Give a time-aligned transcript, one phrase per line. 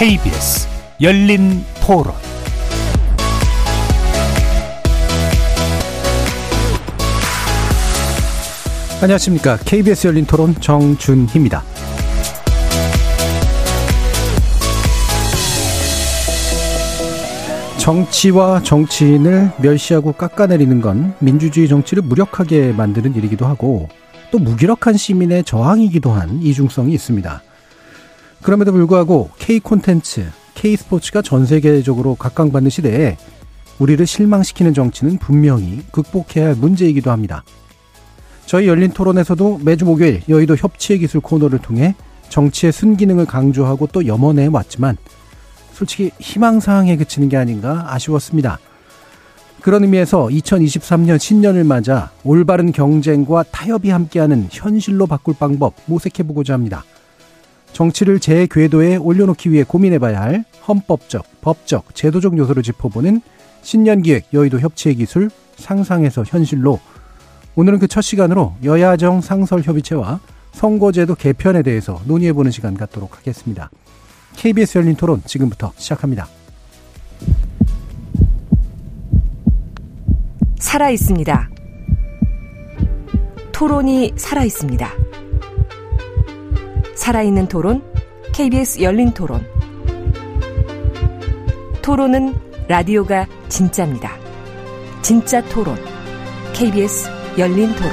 [0.00, 0.66] KBS
[1.02, 2.14] 열린 토론
[9.02, 9.58] 안녕하십니까.
[9.58, 11.62] KBS 열린 토론 정준희입니다.
[17.76, 23.90] 정치와 정치인을 멸시하고 깎아내리는 건 민주주의 정치를 무력하게 만드는 일이기도 하고
[24.30, 27.42] 또 무기력한 시민의 저항이기도 한 이중성이 있습니다.
[28.42, 33.16] 그럼에도 불구하고 K 콘텐츠, K 스포츠가 전 세계적으로 각광받는 시대에
[33.78, 37.44] 우리를 실망시키는 정치는 분명히 극복해야 할 문제이기도 합니다.
[38.46, 41.94] 저희 열린 토론에서도 매주 목요일 여의도 협치의 기술 코너를 통해
[42.28, 44.96] 정치의 순기능을 강조하고 또 염원해 왔지만
[45.72, 48.58] 솔직히 희망사항에 그치는 게 아닌가 아쉬웠습니다.
[49.60, 56.84] 그런 의미에서 2023년 신년을 맞아 올바른 경쟁과 타협이 함께하는 현실로 바꿀 방법 모색해보고자 합니다.
[57.72, 63.20] 정치를 제 궤도에 올려놓기 위해 고민해봐야 할 헌법적, 법적, 제도적 요소를 짚어보는
[63.62, 66.80] 신년기획 여의도 협치의 기술 상상에서 현실로
[67.56, 70.20] 오늘은 그 첫 시간으로 여야정 상설협의체와
[70.52, 73.70] 선거제도 개편에 대해서 논의해보는 시간 갖도록 하겠습니다.
[74.36, 76.28] KBS 열린 토론 지금부터 시작합니다.
[80.58, 81.50] 살아 있습니다.
[83.52, 84.88] 토론이 살아 있습니다.
[87.04, 87.82] 살아있는 토론,
[88.34, 89.42] KBS 열린 토론.
[91.80, 92.34] 토론은
[92.68, 94.12] 라디오가 진짜입니다.
[95.00, 95.76] 진짜 토론,
[96.52, 97.90] KBS 열린 토론.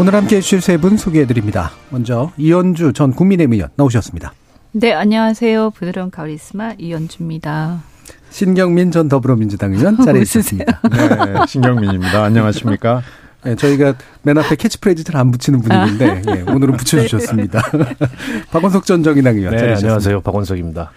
[0.00, 1.70] 오늘 함께 해주실 세 분 소개해드립니다.
[1.90, 4.32] 먼저 이현주 전 국민의힘 의원 나오셨습니다.
[4.72, 5.70] 네, 안녕하세요.
[5.70, 7.84] 부드러운 가리스마 이현주입니다.
[8.30, 10.80] 신경민 전 더불어민주당 의원 자리에 있습니다.
[10.90, 12.24] 네, 신경민입니다.
[12.24, 13.02] 안녕하십니까?
[13.44, 17.62] 네, 저희가 맨 앞에 캐치프레이즈 잘 안 붙이는 분위기인데 예, 오늘은 붙여주셨습니다.
[18.50, 20.20] 박원석 전 정의당 의원 네, 자리에 안녕하세요.
[20.22, 20.90] 박원석입니다.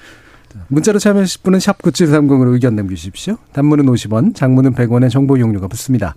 [0.69, 3.37] 문자로 참여하실 분은 샵 9730으로 의견 남겨주십시오.
[3.53, 6.15] 단문은 50원, 장문은 100원의 정보 이용료가 붙습니다.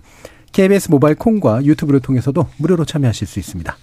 [0.51, 3.77] KBS 모바일 콩과 유튜브를 통해서도 무료로 참여하실 수 있습니다.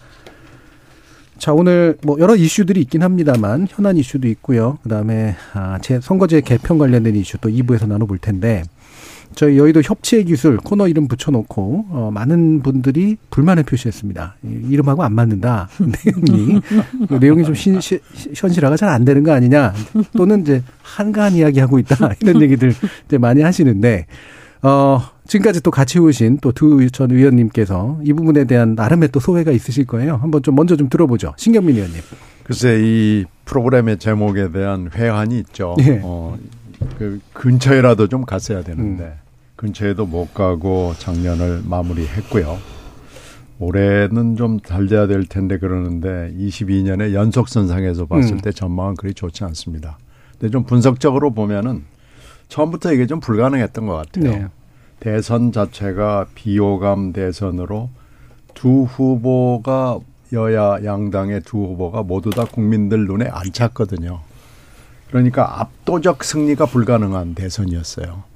[1.38, 4.78] 자, 오늘 뭐 여러 이슈들이 있긴 합니다만 현안 이슈도 있고요.
[4.82, 8.64] 그다음에 아, 제 선거제 개편 관련된 이슈 또 2부에서 나눠 볼 텐데
[9.38, 14.34] 저희 여의도 협치의 기술 코너 이름 붙여놓고 어, 많은 분들이 불만을 표시했습니다.
[14.42, 16.60] 이름하고 안 맞는다 내용이
[17.08, 18.00] 그 내용이 좀 신, 시,
[18.34, 19.74] 현실화가 잘 안 되는 거 아니냐
[20.16, 22.74] 또는 이제 한가한 이야기 하고 있다 이런 얘기들
[23.06, 24.06] 이제 많이 하시는데
[24.62, 25.02] 어.
[25.28, 30.16] 지금까지 또 같이 오신 또 두전 의원님께서 이 부분에 대한 나름의 또 소회가 있으실 거예요.
[30.16, 31.34] 한번 좀 먼저 좀 들어보죠.
[31.36, 32.00] 신경민 의원님.
[32.44, 35.74] 글쎄 이 프로그램의 제목에 대한 회한이 있죠.
[35.76, 36.00] 네.
[36.02, 36.38] 어,
[36.98, 39.27] 그 근처에라도 좀 갔어야 되는데 음.
[39.58, 42.58] 근처에도 못 가고 작년을 마무리했고요.
[43.58, 48.40] 올해는 좀잘 돼야 될 텐데 그러는데 22년의 연속선상에서 봤을 음.
[48.40, 49.98] 때 전망은 그리 좋지 않습니다.
[50.38, 51.84] 근데 좀 분석적으로 보면은
[52.46, 54.30] 처음부터 이게 좀 불가능했던 것 같아요.
[54.30, 54.46] 네.
[55.00, 57.90] 대선 자체가 비호감 대선으로
[58.54, 59.98] 두 후보가
[60.32, 64.20] 여야 양당의 두 후보가 모두 다 국민들 눈에 안 찼거든요.
[65.08, 68.27] 그러니까 압도적 승리가 불가능한 대선이었어요.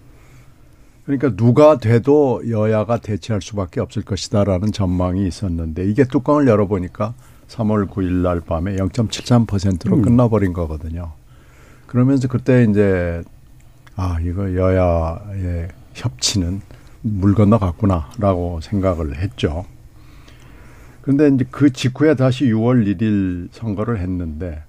[1.05, 7.15] 그러니까 누가 돼도 여야가 대치할 수밖에 없을 것이다라는 전망이 있었는데 이게 뚜껑을 열어보니까
[7.49, 10.03] 3월 9일 날 밤에 0.73%로 음.
[10.03, 11.13] 끝나버린 거거든요.
[11.87, 13.23] 그러면서 그때 이제
[13.97, 16.63] 아 이거 여야의 협치는
[17.03, 19.67] 물 건너갔구나라고 생각을 했죠.
[21.03, 24.63] 그런데 이제 그 직후에 다시 6월 1일 선거를 했는데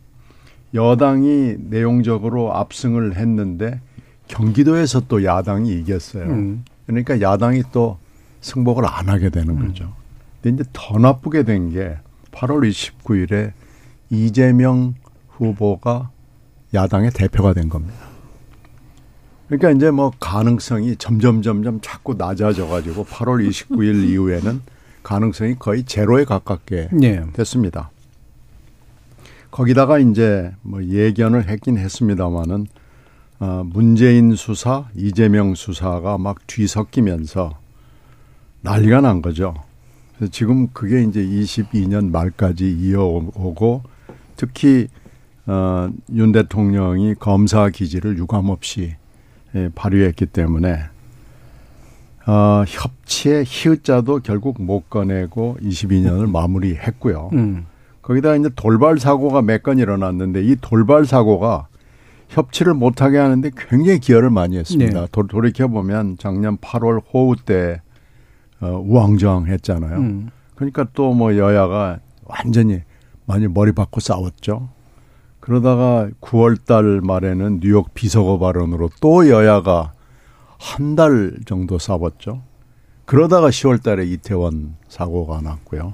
[0.74, 3.80] 여당이 내용적으로 압승을 했는데
[4.34, 6.26] 경기도에서 또 야당이 이겼어요.
[6.26, 6.66] 음.
[6.86, 7.98] 그러니까 야당이 또
[8.42, 9.68] 승복을 안 하게 되는 음.
[9.68, 9.94] 거죠.
[10.42, 11.98] 근데 이제 더 나쁘게 된 게
[12.32, 13.52] 8월 29일에
[14.10, 14.96] 이재명
[15.30, 16.10] 후보가
[16.74, 17.94] 야당의 대표가 된 겁니다.
[19.48, 24.62] 그러니까 이제 뭐 가능성이 점점 점점 자꾸 낮아져 가지고 8월 29일 이후에는
[25.04, 27.24] 가능성이 거의 제로에 가깝게 네.
[27.34, 27.92] 됐습니다.
[29.52, 32.66] 거기다가 이제 뭐 예견을 했긴 했습니다마는
[33.40, 37.58] 어 문재인 수사, 이재명 수사가 막 뒤섞이면서
[38.62, 39.54] 난리가 난 거죠.
[40.16, 43.84] 그래서 지금 그게 이제 22년 말까지 이어오고
[44.36, 44.88] 특히
[45.48, 48.96] 어 윤 대통령이 검사 기지를 유감없이
[49.56, 50.80] 예, 발휘했기 때문에
[52.26, 57.32] 어, 협치의 희의자도 결국 못 꺼내고 22년을 마무리했고요.
[57.34, 57.66] 음.
[58.02, 61.68] 거기다 이제 돌발 사고가 몇 건 일어났는데 이 돌발 사고가
[62.34, 65.02] 협치를 못하게 하는데 굉장히 기여를 많이 했습니다.
[65.02, 65.08] 네.
[65.12, 67.82] 도, 돌이켜 보면 작년 8월 호우 때
[68.60, 69.98] 어, 우왕좌왕 했잖아요.
[69.98, 70.30] 음.
[70.56, 72.82] 그러니까 또 뭐 여야가 완전히
[73.26, 74.70] 많이 머리 받고 싸웠죠.
[75.40, 79.94] 그러다가 9월 달 말에는 뉴욕 비서거 발언으로 또 여야가
[80.58, 82.42] 한 달 정도 싸웠죠.
[83.06, 85.94] 그러다가 10월 달에 이태원 사고가 났고요.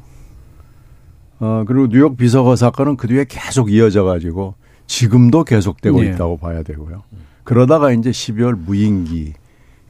[1.40, 4.54] 어, 그리고 뉴욕 비서거 사건은 그 뒤에 계속 이어져 가지고
[4.90, 6.10] 지금도 계속되고 네.
[6.10, 7.04] 있다고 봐야 되고요.
[7.44, 9.34] 그러다가 이제 12월 무인기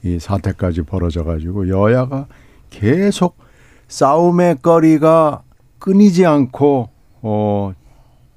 [0.04, 2.28] 이 사태까지 벌어져 가지고 여야가
[2.70, 3.38] 계속
[3.88, 5.42] 싸움의 거리가
[5.80, 6.90] 끊이지 않고
[7.22, 7.74] 어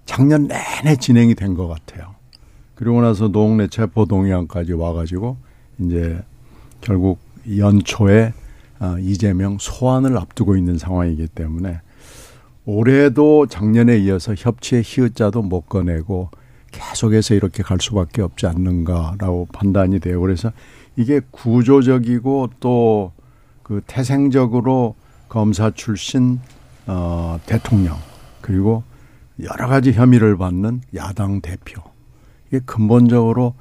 [0.07, 2.15] 작년 내내 진행이 된 것 같아요.
[2.77, 5.37] 그리고 나서 노웅래 체포 동의안까지 와가지고
[5.81, 6.21] 이제
[6.81, 7.19] 결국
[7.57, 8.33] 연초에
[8.79, 11.81] 어, 이재명 소환을 앞두고 있는 상황이기 때문에
[12.65, 16.31] 올해도 작년에 이어서 협치의 희의자도 못 꺼내고
[16.73, 20.21] 계속해서 이렇게 갈 수밖에 없지 않는가라고 판단이 돼요.
[20.21, 20.51] 그래서
[20.97, 23.13] 이게 구조적이고 또
[23.73, 24.95] 그 태생적으로
[25.29, 26.41] 검사 출신
[26.87, 27.97] 어 대통령
[28.43, 28.83] 그리고
[29.41, 31.81] 여러 가지 혐의를 받는 야당 대표
[32.49, 33.55] 이게 근본적으로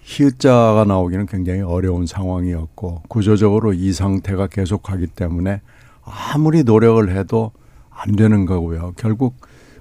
[0.00, 5.60] 희자가 나오기는 굉장히 어려운 상황이었고 구조적으로 이 상태가 계속하기 때문에
[6.04, 7.50] 아무리 노력을 해도
[7.90, 8.92] 안 되는 거고요.
[8.96, 9.34] 결국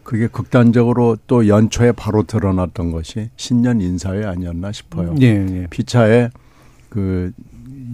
[0.05, 5.15] 그게 극단적으로 또 연초에 바로 드러났던 것이 신년 인사회 아니었나 싶어요.
[5.19, 5.67] 예, 예.
[5.69, 6.29] 피차에
[6.89, 7.33] 그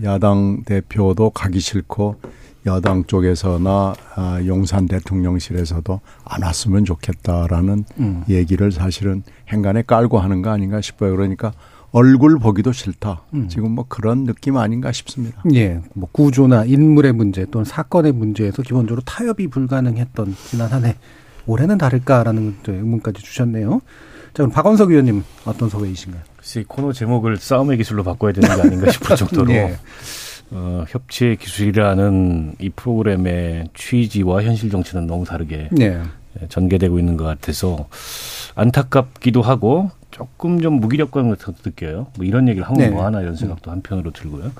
[0.04, 2.18] 야당 대표도 가기 싫고
[2.66, 8.24] 여당 쪽에서나 아, 용산 대통령실에서도 안 왔으면 좋겠다라는 음.
[8.30, 11.16] 얘기를 사실은 행간에 깔고 하는 거 아닌가 싶어요.
[11.16, 11.54] 그러니까
[11.94, 13.24] 얼굴 보기도 싫다.
[13.34, 13.48] 음.
[13.48, 15.42] 지금 뭐 그런 느낌 아닌가 싶습니다.
[15.54, 15.82] 예.
[15.94, 20.98] 뭐 구조나 인물의 문제 또는 사건의 문제에서 기본적으로 타협이 불가능했던 지난 한 해.
[21.46, 23.82] 올해는 다를까라는 의문까지 주셨네요.
[24.34, 26.22] 자, 그럼 박원석 의원님 어떤 소회이신가요?
[26.38, 29.78] 글쎄, 코너 제목을 싸움의 기술로 바꿔야 되는 게 아닌가 싶을 정도로 예.
[30.52, 36.02] 어, 협치의 기술이라는 이 프로그램의 취지와 현실 정치는 너무 다르게 네.
[36.50, 37.88] 전개되고 있는 것 같아서
[38.56, 42.08] 안타깝기도 하고 조금 좀 무기력감 같은 것도 느껴요.
[42.18, 42.90] 뭐 이런 얘기를 하면 네.
[42.90, 44.52] 뭐 하나 이런 생각도 한편으로 들고요.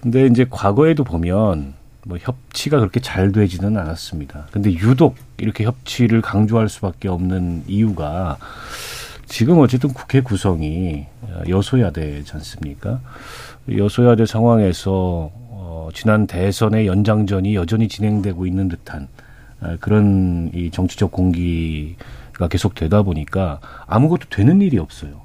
[0.00, 4.46] 근데 이제 과거에도 보면 뭐 협치가 그렇게 잘 되지는 않았습니다.
[4.50, 8.38] 근데 유독 이렇게 협치를 강조할 수밖에 없는 이유가
[9.26, 11.06] 지금 어쨌든 국회 구성이
[11.48, 13.00] 여소야대지 않습니까?
[13.70, 19.08] 여소야대 상황에서 어, 지난 대선의 연장전이 여전히 진행되고 있는 듯한
[19.60, 25.22] 아, 그런 이 정치적 공기가 계속 되다 보니까 아무것도 되는 일이 없어요.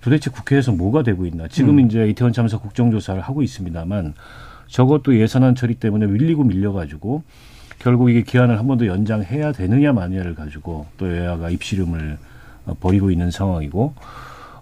[0.00, 1.48] 도대체 국회에서 뭐가 되고 있나?
[1.48, 1.86] 지금 음.
[1.86, 4.14] 이제 이태원 참사 국정조사를 하고 있습니다만
[4.68, 7.22] 저것도 예산안 처리 때문에 밀리고 밀려가지고
[7.78, 12.18] 결국 이게 기한을 한 번 더 연장해야 되느냐 마느냐를 가지고 또 여야가 입시름을
[12.66, 13.94] 어, 벌이고 있는 상황이고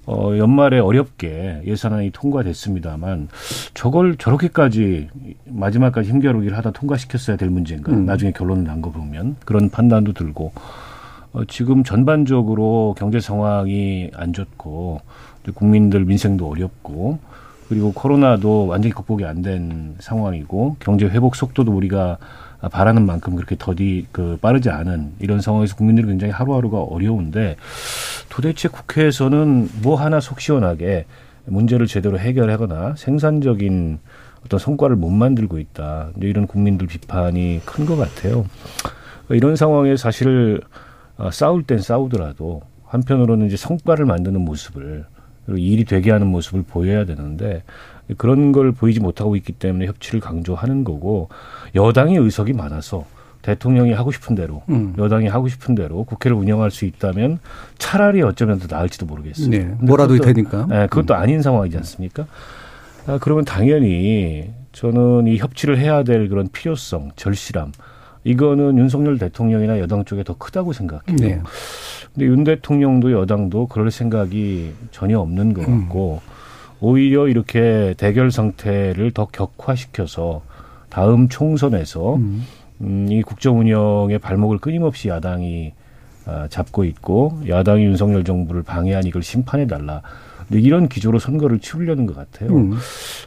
[0.06, 3.29] 어, 연말에 어렵게 예산안이 통과됐습니다만
[3.75, 5.08] 저걸 저렇게까지
[5.47, 7.91] 마지막까지 힘겨루기를 하다 통과시켰어야 될 문제인가.
[7.93, 8.06] 음.
[8.06, 10.53] 나중에 결론을 난 거 보면 그런 판단도 들고
[11.32, 15.00] 어, 지금 전반적으로 경제 상황이 안 좋고
[15.55, 17.19] 국민들 민생도 어렵고
[17.68, 22.18] 그리고 코로나도 완전히 극복이 안 된 상황이고 경제 회복 속도도 우리가
[22.72, 27.56] 바라는 만큼 그렇게 더디 그 빠르지 않은 이런 상황에서 국민들이 굉장히 하루하루가 어려운데
[28.29, 31.06] 도대체 국회에서는 뭐 하나 속 시원하게
[31.44, 33.98] 문제를 제대로 해결하거나 생산적인
[34.44, 36.10] 어떤 성과를 못 만들고 있다.
[36.20, 38.46] 이런 국민들 비판이 큰 것 같아요.
[39.29, 40.60] 이런 상황에 사실
[41.19, 45.05] 어, 싸울 땐 싸우더라도 한편으로는 이제 성과를 만드는 모습을
[45.46, 47.62] 그리고 일이 되게 하는 모습을 보여야 되는데
[48.17, 51.29] 그런 걸 보이지 못하고 있기 때문에 협치를 강조하는 거고
[51.74, 53.05] 여당의 의석이 많아서
[53.43, 54.94] 대통령이 하고 싶은 대로 음.
[54.98, 57.38] 여당이 하고 싶은 대로 국회를 운영할 수 있다면
[57.79, 59.48] 차라리 어쩌면 더 나을지도 모르겠어요.
[59.48, 59.65] 네.
[59.81, 60.67] 뭐라도 그것도, 되니까.
[60.69, 61.20] 네, 그것도 음.
[61.20, 62.26] 아닌 상황이지 않습니까?
[63.06, 67.70] 아, 그러면 당연히 저는 이 협치를 해야 될 그런 필요성, 절실함
[68.26, 71.16] 이거는 윤석열 대통령이나 여당 쪽에 더 크다고 생각해요.
[71.16, 71.40] 네.
[72.12, 76.30] 근데 윤 대통령도 여당도 그럴 생각이 전혀 없는 것 같고 음.
[76.80, 80.42] 오히려 이렇게 대결 상태를 더 격화시켜서
[80.88, 82.44] 다음 총선에서 음.
[82.80, 85.72] 음, 이 국정 운영의 발목을 끊임없이 야당이
[86.26, 90.02] 아, 잡고 있고 야당이 윤석열 정부를 방해한 이걸 심판해 달라.
[90.50, 92.55] 이런 기조로 선거를 치르려는 것 같아요.
[92.56, 92.76] 음.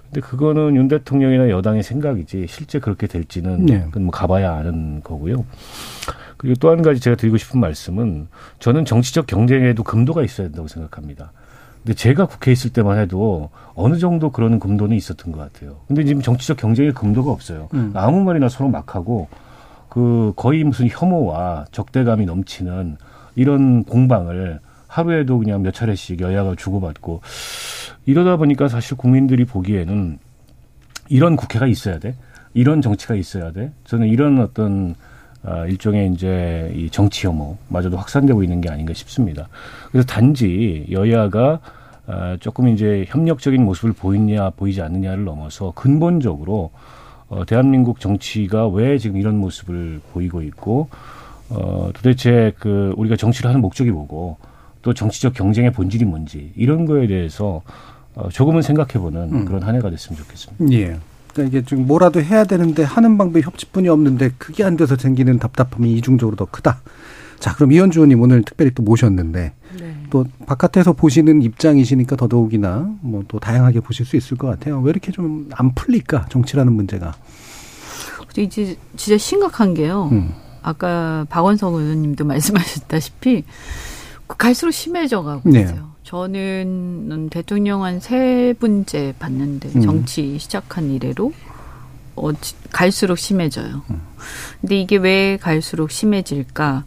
[0.05, 3.81] 근데 그거는 윤 대통령이나 여당의 생각이지 실제 그렇게 될지는 네.
[3.85, 5.45] 그건 뭐 가봐야 아는 거고요.
[6.37, 8.27] 그리고 또 한 가지 제가 드리고 싶은 말씀은
[8.59, 11.31] 저는 정치적 경쟁에도 금도가 있어야 된다고 생각합니다.
[11.83, 15.77] 근데 제가 국회에 있을 때만 해도 어느 정도 그런 금도는 있었던 것 같아요.
[15.87, 17.69] 근데 지금 정치적 경쟁의 금도가 없어요.
[17.73, 17.91] 음.
[17.95, 19.27] 아무 말이나 서로 막 하고
[19.89, 22.97] 그 거의 무슨 혐오와 적대감이 넘치는
[23.35, 24.59] 이런 공방을
[24.89, 27.21] 하루에도 그냥 몇 차례씩 여야가 주고받고
[28.05, 30.17] 이러다 보니까 사실 국민들이 보기에는
[31.09, 32.15] 이런 국회가 있어야 돼.
[32.55, 33.71] 이런 정치가 있어야 돼.
[33.85, 34.95] 저는 이런 어떤
[35.43, 39.47] 아, 일종의 이제 이 정치 혐오마저도 확산되고 있는 게 아닌가 싶습니다.
[39.91, 41.59] 그래서 단지 여야가
[42.07, 46.71] 아, 조금 이제 협력적인 모습을 보이냐 보이지 않느냐를 넘어서 근본적으로
[47.29, 50.89] 어, 대한민국 정치가 왜 지금 이런 모습을 보이고 있고
[51.49, 54.37] 어, 도대체 그 우리가 정치를 하는 목적이 뭐고
[54.81, 57.61] 또 정치적 경쟁의 본질이 뭔지 이런 거에 대해서
[58.15, 59.45] 어, 조금은 생각해보는 음.
[59.45, 60.73] 그런 한 해가 됐으면 좋겠습니다.
[60.73, 60.97] 예.
[61.33, 65.93] 그러니까 이게 지금 뭐라도 해야 되는데 하는 방법이 협치뿐이 없는데 그게 안 돼서 생기는 답답함이
[65.95, 66.81] 이중적으로 더 크다.
[67.39, 69.95] 자, 그럼 이현주 의원님 오늘 특별히 또 모셨는데 네.
[70.09, 74.81] 또 바깥에서 보시는 입장이시니까 더더욱이나 뭐 또 다양하게 보실 수 있을 것 같아요.
[74.81, 77.13] 왜 이렇게 좀 안 풀릴까 정치라는 문제가?
[78.37, 80.09] 이제 진짜 심각한 게요.
[80.11, 80.33] 음.
[80.61, 83.43] 아까 박원석 의원님도 말씀하셨다시피
[84.37, 85.61] 갈수록 심해져 가고 네.
[85.61, 85.89] 있어요.
[86.03, 89.81] 저는 대통령 한 세 분째 봤는데 음.
[89.81, 91.31] 정치 시작한 이래로
[92.15, 92.29] 어,
[92.71, 93.81] 갈수록 심해져요.
[93.89, 94.01] 음.
[94.61, 96.85] 근데 이게 왜 갈수록 심해질까?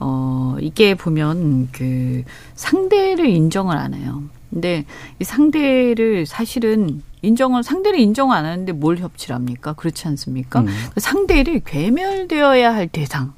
[0.00, 4.22] 어, 이게 보면 그 상대를 인정을 안 해요.
[4.50, 4.84] 근데
[5.20, 9.74] 이 상대를 사실은 인정을 상대를 인정 안 하는데 뭘 협치를 합니까?
[9.74, 10.60] 그렇지 않습니까?
[10.60, 10.66] 음.
[10.94, 13.32] 그 상대를 괴멸되어야 할 대상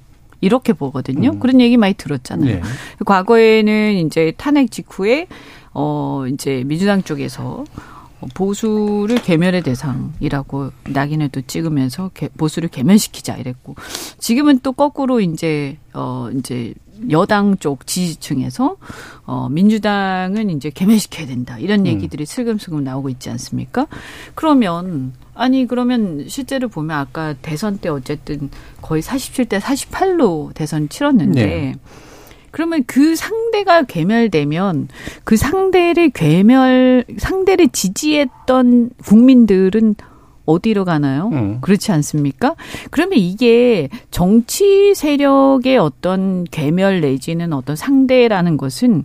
[0.45, 1.31] 이렇게 보거든요.
[1.31, 1.41] 음.
[1.41, 2.57] 그런 얘기 많이 들었잖아요.
[2.57, 2.63] 네.
[3.05, 5.27] 과거에는 이제 탄핵 직후에
[5.73, 7.65] 어 이제 민주당 쪽에서
[8.35, 13.75] 보수를 개멸의 대상이라고 낙인을 또 찍으면서 보수를 개멸시키자 이랬고
[14.19, 16.75] 지금은 또 거꾸로 이제 어 이제
[17.11, 18.77] 여당 쪽 지지층에서
[19.27, 21.87] 어 민주당은 이제 개멸시켜야 된다 이런 음.
[21.87, 23.87] 얘기들이 슬금슬금 나오고 있지 않습니까?
[24.35, 31.75] 그러면 아니 그러면 실제로 보면 아까 대선 때 어쨌든 거의 47대 48로 대선 치렀는데 네.
[32.51, 34.89] 그러면 그 상대가 괴멸되면
[35.25, 39.97] 그 상대를 괴멸 상대를 지지했던 국민들은
[40.47, 41.31] 어디로 가나요?
[41.33, 41.59] 음.
[41.61, 42.55] 그렇지 않습니까?
[42.91, 49.05] 그러면 이게 정치 세력의 어떤 괴멸 내지는 어떤 상대라는 것은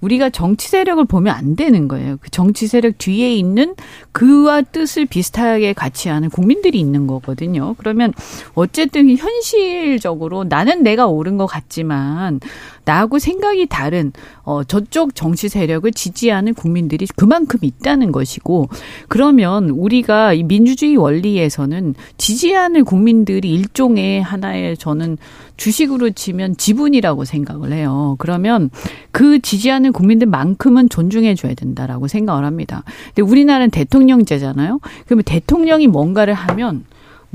[0.00, 2.18] 우리가 정치 세력을 보면 안 되는 거예요.
[2.20, 3.74] 그 정치 세력 뒤에 있는
[4.12, 7.74] 그와 뜻을 비슷하게 같이 하는 국민들이 있는 거거든요.
[7.78, 8.12] 그러면
[8.54, 12.40] 어쨌든 현실적으로 나는 내가 옳은 것 같지만
[12.86, 14.12] 나하고 생각이 다른
[14.44, 18.68] 어 저쪽 정치 세력을 지지하는 국민들이 그만큼 있다는 것이고
[19.08, 25.18] 그러면 우리가 이 민주주의 원리에서는 지지하는 국민들이 일종의 하나의 저는
[25.56, 28.14] 주식으로 치면 지분이라고 생각을 해요.
[28.18, 28.70] 그러면
[29.10, 32.84] 그 지지하는 국민들만큼은 존중해 줘야 된다라고 생각을 합니다.
[33.14, 34.80] 근데 우리나라는 대통령제잖아요.
[35.06, 36.84] 그러면 대통령이 뭔가를 하면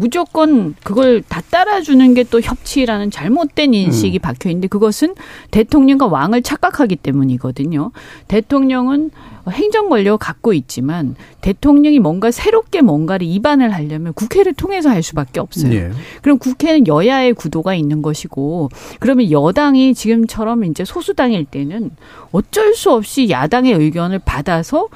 [0.01, 4.21] 무조건 그걸 다 따라주는 게 또 협치라는 잘못된 인식이 음.
[4.21, 5.15] 박혀 있는데 그것은
[5.51, 7.91] 대통령과 왕을 착각하기 때문이거든요.
[8.27, 9.11] 대통령은
[9.49, 15.73] 행정 권력을 갖고 있지만 대통령이 뭔가 새롭게 뭔가를 입안을 하려면 국회를 통해서 할 수밖에 없어요.
[15.73, 15.91] 예.
[16.21, 21.91] 그럼 국회는 여야의 구도가 있는 것이고 그러면 여당이 지금처럼 이제 소수당일 때는
[22.31, 24.87] 어쩔 수 없이 야당의 의견을 받아서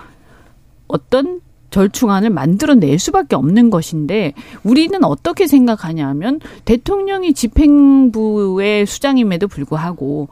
[0.88, 10.30] 어떤 절충안을 만들어낼 수밖에 없는 것인데 우리는 어떻게 생각하냐면 대통령이 집행부의 수장임에도 불구하고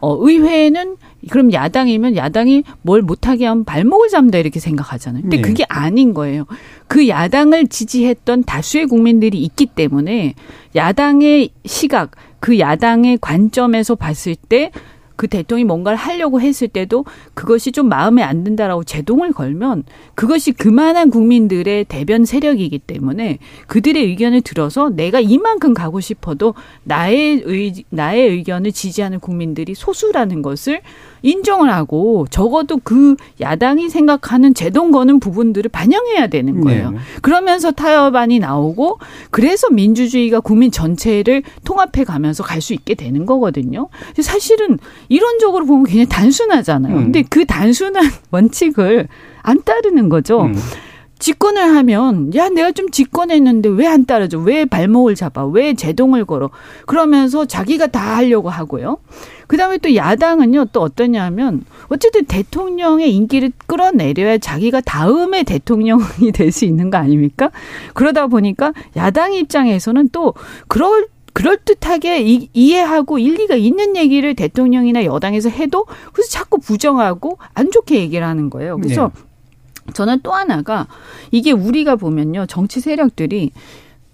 [0.00, 0.96] 어, 의회는
[1.30, 5.22] 그럼 야당이면 야당이 뭘 못하게 하면 발목을 잡는다 이렇게 생각하잖아요.
[5.22, 5.42] 근데 네.
[5.42, 6.44] 그게 아닌 거예요.
[6.86, 10.34] 그 야당을 지지했던 다수의 국민들이 있기 때문에
[10.74, 14.70] 야당의 시각, 그 야당의 관점에서 봤을 때
[15.16, 17.04] 그 대통령이 뭔가를 하려고 했을 때도
[17.34, 24.42] 그것이 좀 마음에 안 든다라고 제동을 걸면 그것이 그만한 국민들의 대변 세력이기 때문에 그들의 의견을
[24.42, 26.54] 들어서 내가 이만큼 가고 싶어도
[26.84, 30.80] 나의 의 나의 의견을 지지하는 국민들이 소수라는 것을
[31.22, 36.90] 인정을 하고 적어도 그 야당이 생각하는 제동 거는 부분들을 반영해야 되는 거예요.
[36.90, 36.98] 네.
[37.22, 38.98] 그러면서 타협안이 나오고
[39.30, 43.88] 그래서 민주주의가 국민 전체를 통합해 가면서 갈 수 있게 되는 거거든요.
[44.20, 46.96] 사실은 이론적으로 보면 굉장히 단순하잖아요.
[46.96, 47.02] 음.
[47.04, 49.06] 근데 그 단순한 원칙을
[49.42, 50.42] 안 따르는 거죠.
[50.42, 50.56] 음.
[51.18, 54.38] 집권을 하면 야 내가 좀 집권했는데 왜 안 따라줘?
[54.40, 55.46] 왜 발목을 잡아?
[55.46, 56.50] 왜 제동을 걸어?
[56.86, 58.98] 그러면서 자기가 다 하려고 하고요.
[59.46, 66.90] 그다음에 또 야당은요 또 어떠냐면 어쨌든 대통령의 인기를 끌어내려야 자기가 다음에 대통령이 될 수 있는
[66.90, 67.50] 거 아닙니까?
[67.94, 70.34] 그러다 보니까 야당 입장에서는 또
[70.68, 77.96] 그럴 그럴듯하게 이, 이해하고 일리가 있는 얘기를 대통령이나 여당에서 해도 그래서 자꾸 부정하고 안 좋게
[78.00, 78.78] 얘기를 하는 거예요.
[78.78, 79.22] 그래서 네.
[79.92, 80.86] 저는 또 하나가
[81.30, 83.52] 이게 우리가 보면요 정치 세력들이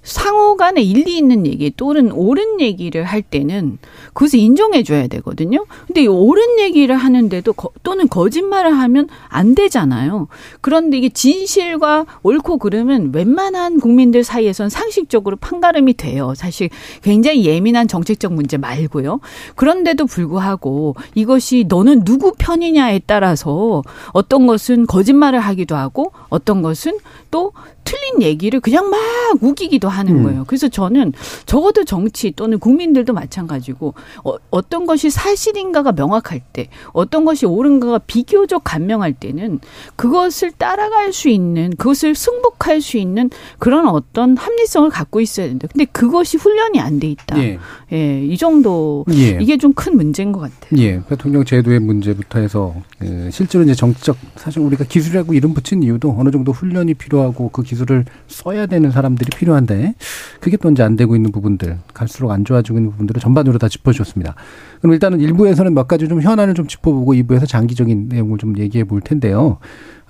[0.03, 3.79] 상호 간에 일리 있는 얘기 또는 옳은 얘기를 할 때는
[4.13, 5.65] 그것을 인정해 줘야 되거든요.
[5.87, 10.27] 근데 이 옳은 얘기를 하는데도 거, 또는 거짓말을 하면 안 되잖아요.
[10.61, 16.35] 그런데 이게 진실과 옳고 그름은 웬만한 국민들 사이에선 상식적으로 판가름이 돼요.
[16.35, 16.69] 사실
[17.03, 19.21] 굉장히 예민한 정책적 문제 말고요.
[19.55, 23.83] 그런데도 불구하고 이것이 너는 누구 편이냐에 따라서
[24.13, 26.99] 어떤 것은 거짓말을 하기도 하고 어떤 것은
[27.31, 27.53] 또
[27.85, 28.99] 틀린 얘기를 그냥 막
[29.41, 30.23] 우기기도 하는 음.
[30.23, 30.45] 거예요.
[30.47, 31.13] 그래서 저는
[31.47, 38.63] 적어도 정치 또는 국민들도 마찬가지고 어, 떤 것이 사실인가가 명확할 때 어떤 것이 옳은가가 비교적
[38.65, 39.61] 간명할 때는
[39.97, 45.69] 그것을 따라갈 수 있는 그것을 승복할 수 있는 그런 어떤 합리성을 갖고 있어야 된다.
[45.71, 47.39] 근데 그것이 훈련이 안 돼 있다.
[47.43, 47.59] 예.
[47.93, 48.25] 예.
[48.25, 49.39] 이 정도 예.
[49.41, 50.81] 이게 좀 큰 문제인 것 같아요.
[50.81, 51.01] 예.
[51.09, 56.31] 대통령 제도의 문제부터 해서 그 실제로 이제 정치적 사실 우리가 기술이라고 이름 붙인 이유도 어느
[56.31, 59.95] 정도 훈련이 필요하고 그 기술을 써야 되는 사람들이 필요한데
[60.41, 64.35] 그게 또 이제 안 되고 있는 부분들 갈수록 안 좋아지고 있는 부분들을 전반적으로 다 짚어주셨습니다.
[64.81, 69.01] 그럼 일단은 일부에서는 몇 가지 좀 현안을 좀 짚어보고 2부에서 장기적인 내용을 좀 얘기해 볼
[69.01, 69.59] 텐데요.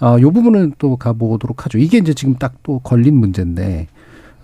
[0.01, 1.79] 어, 요 부분을 또 가보도록 하죠.
[1.79, 3.87] 이게 이제 지금 딱 또 걸린 문제인데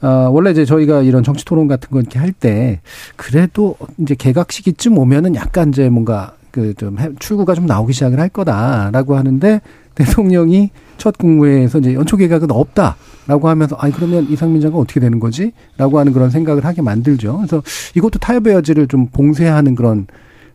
[0.01, 2.81] 어, 원래 이제 저희가 이런 정치 토론 같은 거 이렇게 할 때
[3.17, 8.29] 그래도 이제 개각 시기쯤 오면은 약간 이제 뭔가 그 좀 출구가 좀 나오기 시작을 할
[8.29, 9.61] 거다라고 하는데
[9.99, 15.99] 대통령이 첫 국무회에서 이제 연초 개각은 없다라고 하면서 아니 그러면 이상민 장관 어떻게 되는 거지?라고
[15.99, 17.37] 하는 그런 생각을 하게 만들죠.
[17.38, 17.62] 그래서
[17.97, 20.07] 이것도 타협의 여지를 좀 봉쇄하는 그런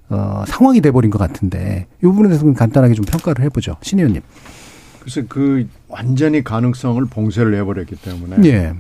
[0.10, 4.22] 어, 상황이 돼버린 것 같은데 이 부분에 대해서 간단하게 좀 평가를 해보죠, 신 의원님.
[5.02, 8.74] 글쎄 그 완전히 가능성을 봉쇄를 해버렸기 때문에 예.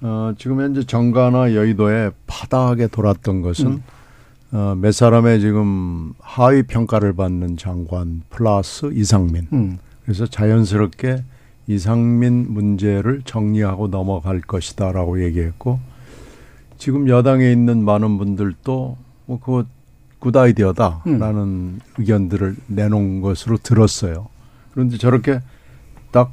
[0.00, 3.82] 어, 지금 현재 정가나 여의도에 파다하게 돌았던 것은 음.
[4.52, 9.48] 어, 몇 사람의 지금 하위 평가를 받는 장관 플러스 이상민.
[9.52, 9.78] 음.
[10.04, 11.24] 그래서 자연스럽게
[11.66, 15.80] 이상민 문제를 정리하고 넘어갈 것이다라고 얘기했고
[16.76, 18.96] 지금 여당에 있는 많은 분들도
[19.26, 19.64] 뭐 그거
[20.18, 21.80] good idea다라는 음.
[21.98, 24.28] 의견들을 내놓은 것으로 들었어요.
[24.72, 25.40] 그런데 저렇게
[26.10, 26.32] 딱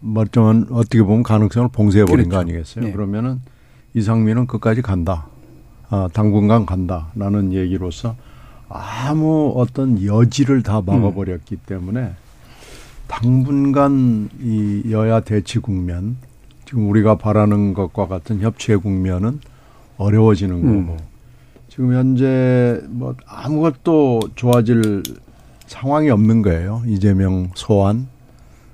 [0.00, 2.30] 멀쩡한 어떻게 보면 가능성을 봉쇄해 버린 그렇죠.
[2.30, 2.84] 거 아니겠어요?
[2.84, 2.92] 네.
[2.92, 3.40] 그러면은
[3.94, 5.26] 이상민은 끝까지 간다.
[5.88, 8.16] 아, 당분간 간다라는 얘기로서
[8.68, 11.60] 아무 어떤 여지를 다 막아버렸기 음.
[11.66, 12.14] 때문에
[13.06, 16.16] 당분간 이 여야 대치 국면
[16.64, 19.40] 지금 우리가 바라는 것과 같은 협치의 국면은
[19.96, 20.86] 어려워지는 음.
[20.86, 20.96] 거고
[21.68, 25.02] 지금 현재 뭐 아무것도 좋아질
[25.66, 26.82] 상황이 없는 거예요.
[26.86, 28.06] 이재명 소환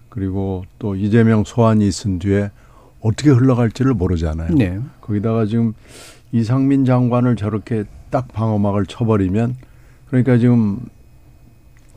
[0.08, 2.50] 그리고 또 이재명 소환이 있은 뒤에
[3.00, 4.54] 어떻게 흘러갈지를 모르잖아요.
[4.54, 4.80] 네.
[5.00, 5.72] 거기다가 지금
[6.32, 9.56] 이상민 장관을 저렇게 딱 방어막을 쳐버리면
[10.08, 10.80] 그러니까 지금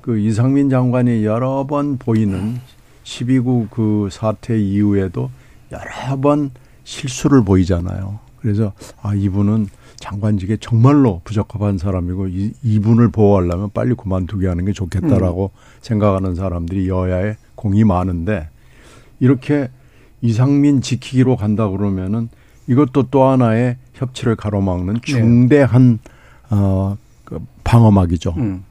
[0.04, 2.60] 그 이상민 장관이 여러 번 보이는
[3.06, 5.32] 12구 그 사태 이후에도
[5.72, 6.52] 여러 번
[6.84, 8.20] 실수를 보이잖아요.
[8.42, 15.52] 그래서 아 이분은 장관직에 정말로 부적합한 사람이고 이, 이분을 보호하려면 빨리 그만두게 하는 게 좋겠다라고
[15.54, 15.58] 음.
[15.80, 18.50] 생각하는 사람들이 여야에 공이 많은데
[19.22, 19.70] 이렇게
[20.20, 22.28] 이상민 지키기로 간다 그러면은
[22.68, 25.00] 이것도 또 하나의 협치를 가로막는 네.
[25.02, 26.12] 중대한 네.
[26.50, 28.34] 어, 그 방어막이죠.
[28.36, 28.66] 음.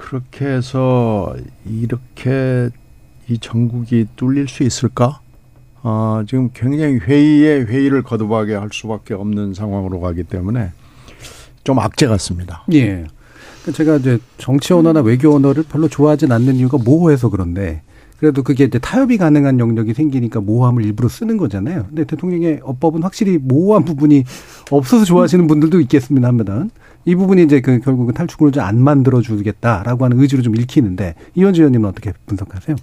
[0.00, 1.36] 그렇게 해서
[1.66, 2.70] 이렇게
[3.28, 5.20] 이 전국이 뚫릴 수 있을까?
[5.82, 10.72] 아, 지금 굉장히 회의에 회의를 거듭하게 할 수밖에 없는 상황으로 가기 때문에
[11.64, 12.64] 좀 악재 같습니다.
[12.72, 13.04] 예.
[13.62, 17.82] 그러니까 제가 이제 정치 언어나 외교 언어를 별로 좋아하진 않는 이유가 모호해서 그런데
[18.18, 21.86] 그래도 그게 이제 타협이 가능한 영역이 생기니까 모호함을 일부러 쓰는 거잖아요.
[21.88, 24.24] 근데 대통령의 어법은 확실히 모호한 부분이
[24.70, 26.26] 없어서 좋아하시는 분들도 있겠습니다.
[26.26, 26.66] 합니다.
[27.04, 31.88] 이 부분이 이제 그 결국은 탈출구를 좀안 만들어 주겠다라고 하는 의지로 좀 읽히는데 이현주 의원님은
[31.88, 32.76] 어떻게 분석하세요?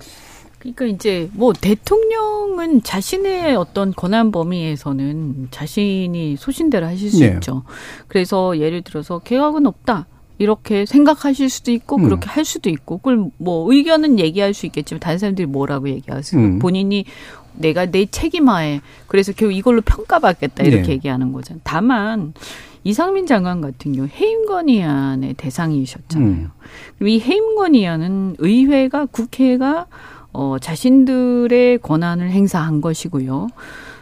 [0.59, 7.33] 그러니까 이제 뭐 대통령은 자신의 어떤 권한 범위에서는 자신이 소신대로 하실 수 네.
[7.35, 7.63] 있죠.
[8.07, 10.07] 그래서 예를 들어서 개혁은 없다.
[10.39, 12.03] 이렇게 생각하실 수도 있고 음.
[12.03, 16.39] 그렇게 할 수도 있고 그걸 뭐 의견은 얘기할 수 있겠지만 다른 사람들이 뭐라고 얘기하세요.
[16.39, 16.59] 음.
[16.59, 17.05] 본인이
[17.53, 20.93] 내가 내 책임하에 그래서 결국 이걸로 평가받겠다 이렇게 네.
[20.93, 21.61] 얘기하는 거잖아요.
[21.63, 22.33] 다만
[22.87, 26.29] 이상민 장관 같은 경우 해임건의안의 대상이셨잖아요.
[26.29, 26.49] 음.
[27.05, 29.87] 이 해임건의안은 의회가 국회가
[30.31, 33.49] 어 자신들의 권한을 행사한 것이고요.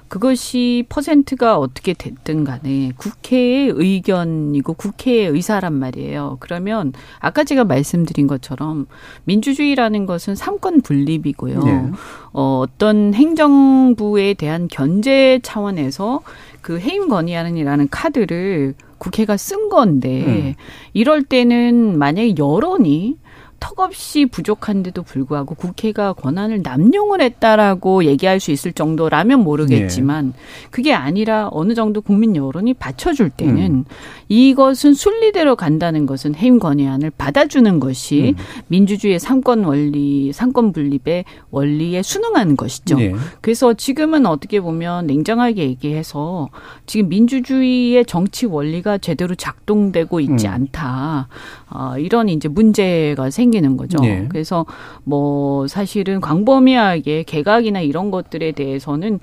[0.08, 6.38] 그것이 퍼센트가 어떻게 됐든 간에 국회의 의견이고 국회의 의사란 말이에요.
[6.40, 8.88] 그러면 아까 제가 말씀드린 것처럼
[9.26, 11.60] 민주주의라는 것은 삼권 분립이고요.
[11.64, 11.92] 네.
[12.34, 16.22] 어, 어떤 행정부에 대한 견제 차원에서
[16.62, 20.54] 그 해임 건의안이라는 카드를 국회가 쓴 건데 음.
[20.94, 23.18] 이럴 때는 만약에 여론이
[23.66, 30.34] 턱없이 부족한데도 불구하고 국회가 권한을 남용을 했다라고 얘기할 수 있을 정도라면 모르겠지만 네.
[30.70, 33.86] 그게 아니라 어느 정도 국민 여론이 받쳐줄 때는 음.
[34.30, 38.44] 이것은 순리대로 간다는 것은 해임 건의안을 받아주는 것이 음.
[38.68, 42.98] 민주주의의 상권 원리, 상권 분립의 원리에 순응하는 것이죠.
[42.98, 43.16] 네.
[43.42, 46.50] 그래서 지금은 어떻게 보면 냉정하게 얘기해서
[46.86, 50.54] 지금 민주주의의 정치 원리가 제대로 작동되고 있지 음.
[50.54, 51.30] 않다.
[51.70, 54.00] 어, 이런 이제 문제가 생기는 거죠.
[54.00, 54.26] 네.
[54.30, 54.66] 그래서
[55.04, 59.20] 뭐 사실은 광범위하게 개각이나 이런 것들에 대해서는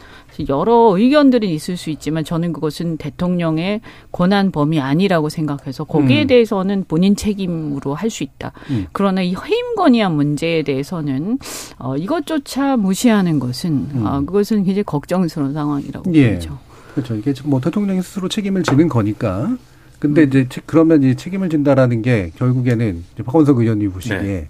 [0.49, 3.81] 여러 의견들이 있을 수 있지만 저는 그것은 대통령의
[4.13, 6.27] 권한 범위 아니라고 생각해서 거기에 음.
[6.29, 8.53] 대해서는 본인 책임으로 할 수 있다.
[8.71, 8.87] 음.
[8.93, 11.39] 그러나 이 해임 건의안 문제에 대해서는
[11.79, 14.07] 어, 이것조차 무시하는 것은 음.
[14.07, 16.35] 어, 그것은 굉장히 걱정스러운 상황이라고 예.
[16.35, 16.59] 보죠.
[16.95, 17.17] 그렇죠.
[17.17, 19.57] 이게 뭐 대통령이 스스로 책임을 지는 거니까
[20.03, 24.49] 근데 이제 그러면 이 책임을 진다라는 게 결국에는 이제 박원석 의원님 보시기에 네.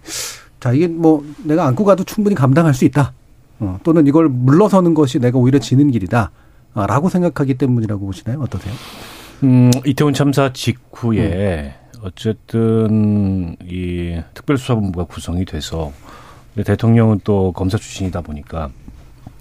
[0.61, 3.13] 자 이게 뭐 내가 안고 가도 충분히 감당할 수 있다.
[3.59, 6.31] 어, 또는 이걸 물러서는 것이 내가 오히려 지는 길이다.
[6.73, 8.41] 아, 라고 생각하기 때문이라고 보시나요?
[8.41, 8.73] 어떠세요?
[9.43, 12.01] 음, 이태원 참사 직후에 음.
[12.01, 15.93] 어쨌든 이 특별수사본부가 구성이 돼서
[16.65, 18.71] 대통령은 또 검사 출신이다 보니까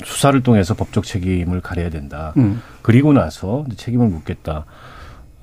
[0.04, 2.34] 수사를 통해서 법적 책임을 가려야 된다.
[2.36, 2.62] 음.
[2.82, 4.65] 그리고 나서 책임을 묻겠다.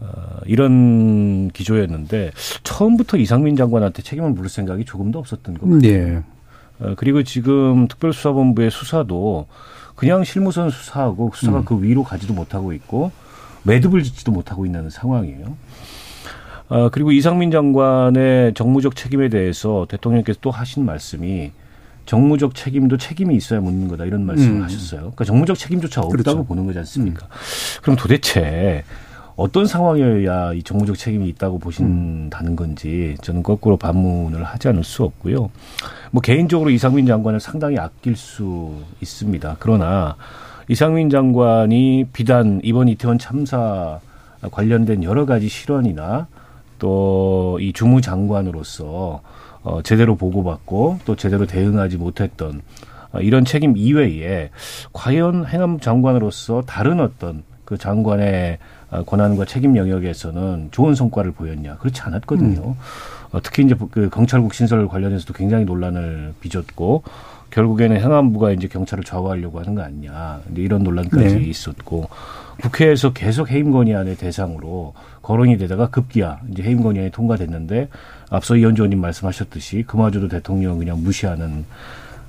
[0.01, 2.33] 어, 이런 기조였는데
[2.63, 5.81] 처음부터 이상민 장관한테 책임을 물을 생각이 조금도 없었던 것 같아요.
[5.81, 6.23] 네.
[6.81, 9.47] 어, 그리고 지금 특별수사본부의 수사도
[9.95, 11.65] 그냥 실무선 수사하고 수사가 음.
[11.65, 13.11] 그 위로 가지도 못하고 있고
[13.65, 15.57] 매듭을 짓지도 못하고 있는 상황이에요.
[16.69, 21.51] 어, 그리고 이상민 장관의 정무적 책임에 대해서 대통령께서 또 하신 말씀이
[22.07, 24.63] 정무적 책임도 책임이 있어야 묻는 거다 이런 말씀을 음.
[24.63, 25.01] 하셨어요.
[25.01, 26.45] 그러니까 정무적 책임조차 없다고 그렇죠.
[26.45, 27.27] 보는 거지 않습니까?
[27.27, 27.83] 음.
[27.83, 28.85] 그럼 도대체
[29.39, 35.51] 어떤 상황이어야 이 정무적 책임이 있다고 보신다는 건지 저는 거꾸로 반문을 하지 않을 수 없고요.
[36.11, 39.57] 뭐 개인적으로 이상민 장관을 상당히 아낄 수 있습니다.
[39.61, 40.17] 그러나
[40.69, 44.01] 이상민 장관이 비단 이번 이태원 참사
[44.51, 46.27] 관련된 여러 가지 실언이나
[46.81, 49.21] 또 이 주무 장관으로서
[49.63, 52.63] 어 제대로 보고받고 또 제대로 대응하지 못했던
[53.13, 54.51] 어, 이런 책임 이외에
[54.93, 62.01] 과연 행안 장관으로서 다른 어떤 그 장관의 어, 권한과 책임 영역에서는 좋은 성과를 보였냐 그렇지
[62.03, 62.61] 않았거든요.
[62.61, 62.75] 음.
[63.33, 67.03] 어, 특히 이제 그 경찰국 신설 관련해서도 굉장히 논란을 빚었고
[67.51, 71.41] 결국에는 행안부가 이제 경찰을 좌우하려고 하는 거 아니냐 이제 이런 논란까지 네.
[71.45, 72.09] 있었고
[72.63, 77.89] 국회에서 계속 해임 건의안의 대상으로 거론이 되다가 급기야 이제 해임 건의안이 통과됐는데
[78.31, 81.65] 앞서 이현주 의원님 말씀하셨듯이 그마저도 대통령 그냥 무시하는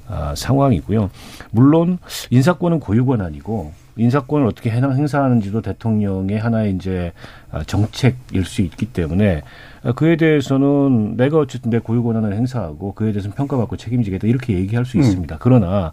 [0.07, 1.11] 아, 상황이고요.
[1.51, 1.99] 물론
[2.31, 7.11] 인사권은 고유권 아니고 인사권을 어떻게 행사하는지도 대통령의 하나의 이제
[7.51, 9.43] 아, 정책일 수 있기 때문에
[9.95, 14.97] 그에 대해서는 내가 어쨌든 내 고유 권한을 행사하고 그에 대해서는 평가받고 책임지겠다 이렇게 얘기할 수
[14.97, 15.01] 음.
[15.01, 15.37] 있습니다.
[15.39, 15.91] 그러나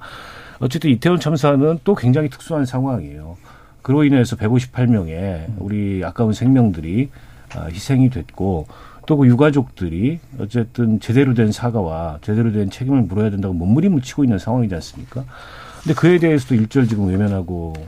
[0.58, 3.36] 어쨌든 이태원 참사는 또 굉장히 특수한 상황이에요.
[3.82, 7.10] 그로 인해서 158명의 우리 아까운 생명들이
[7.54, 8.66] 아, 희생이 됐고
[9.06, 14.38] 또 그 유가족들이 어쨌든 제대로 된 사과와 제대로 된 책임을 물어야 된다고 몸부림을 치고 있는
[14.38, 15.24] 상황이지 않습니까?
[15.82, 17.86] 근데 그에 대해서도 일절 지금 외면하고 어,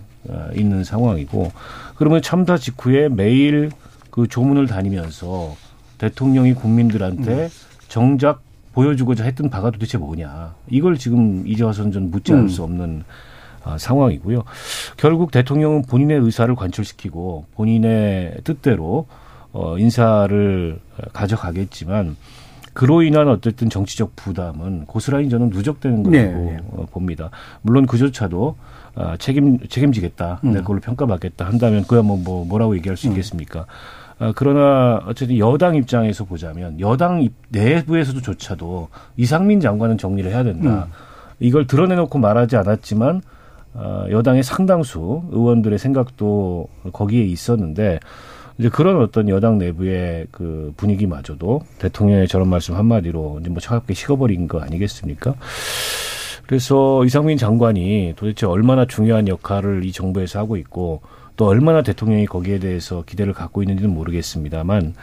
[0.55, 1.53] 있는 상황이고
[1.97, 3.71] 그러면 참사 직후에 매일
[4.11, 5.57] 그 조문을 다니면서
[5.99, 7.49] 대통령이 국민들한테 음.
[7.89, 12.49] 정작 보여주고자 했던 바가 도대체 뭐냐 이걸 지금 이제 와서는 좀 묻지 않을 음.
[12.49, 13.05] 수 없는
[13.65, 14.45] 어, 상황이고요.
[14.97, 19.07] 결국 대통령은 본인의 의사를 관철시키고 본인의 뜻대로
[19.53, 20.79] 어, 인사를
[21.13, 22.17] 가져가겠지만
[22.73, 26.59] 그로 인한 어쨌든 정치적 부담은 고스란히 저는 누적되는 거라고 네, 네.
[26.71, 27.31] 어, 봅니다.
[27.63, 28.57] 물론 그조차도
[28.99, 30.53] 어, 책임 책임지겠다, 음.
[30.53, 33.13] 내 걸로 평가받겠다 한다면 그야 뭐, 뭐 뭐라고 얘기할 수 음.
[33.13, 33.65] 있겠습니까?
[34.19, 40.89] 어, 그러나 어쨌든 여당 입장에서 보자면 여당 내부에서도조차도 이상민 장관은 정리를 해야 된다.
[40.89, 40.93] 음.
[41.39, 43.23] 이걸 드러내놓고 말하지 않았지만
[43.75, 48.01] 어, 여당의 상당수 의원들의 생각도 거기에 있었는데
[48.59, 54.49] 이제 그런 어떤 여당 내부의 그 분위기마저도 대통령의 저런 말씀 한마디로 이제 뭐 차갑게 식어버린
[54.49, 55.35] 거 아니겠습니까?
[56.49, 61.03] 그래서 이상민 장관이 도대체 얼마나 중요한 역할을 이 정부에서 하고 있고
[61.37, 64.95] 또 얼마나 대통령이 거기에 대해서 기대를 갖고 있는지는 모르겠습니다만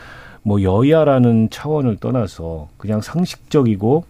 [0.42, 4.06] 뭐 여야라는 차원을 떠나서 그냥 상식적이고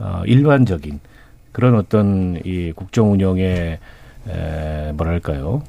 [0.00, 1.00] 어, 일반적인
[1.50, 3.80] 그런 어떤 이 국정 운영의
[4.28, 5.62] 에, 뭐랄까요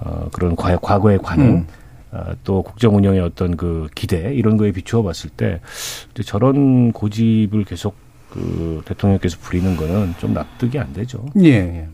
[0.00, 1.66] 어, 그런 과, 과거에 관한 음.
[2.10, 5.60] 아, 또 국정 운영의 어떤 그 기대 이런 거에 비추어 봤을 때
[6.24, 8.05] 저런 고집을 계속
[8.36, 11.24] 그 대통령께서 부리는 거는 좀 납득이 안 되죠.
[11.42, 11.48] 예.
[11.48, 11.88] 예.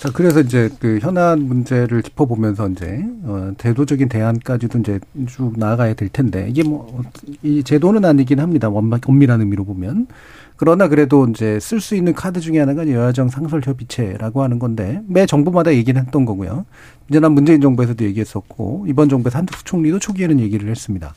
[0.00, 6.08] 자, 그래서 이제 그 현안 문제를 짚어보면서 이제 어 대도적인 대안까지도 이제 쭉 나아가야 될
[6.10, 7.02] 텐데 이게 뭐
[7.42, 8.68] 이 제도는 아니긴 합니다.
[8.68, 10.06] 엄밀한 의미로 보면
[10.56, 15.72] 그러나 그래도 이제 쓸 수 있는 카드 중에 하나가 여야정 상설협의체라고 하는 건데 매 정부마다
[15.74, 16.66] 얘기는 했던 거고요.
[17.10, 21.14] 지난 문재인 정부에서도 얘기했었고 이번 정부에서 한덕수 총리도 초기에는 얘기를 했습니다.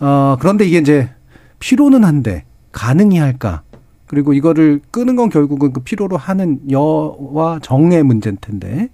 [0.00, 1.10] 어, 그런데 이게 이제
[1.58, 3.62] 필요는 한데 가능히 할까?
[4.08, 8.88] 그리고 이거를 끄는 건 결국은 그 필요로 하는 여와 정의 문제일 텐데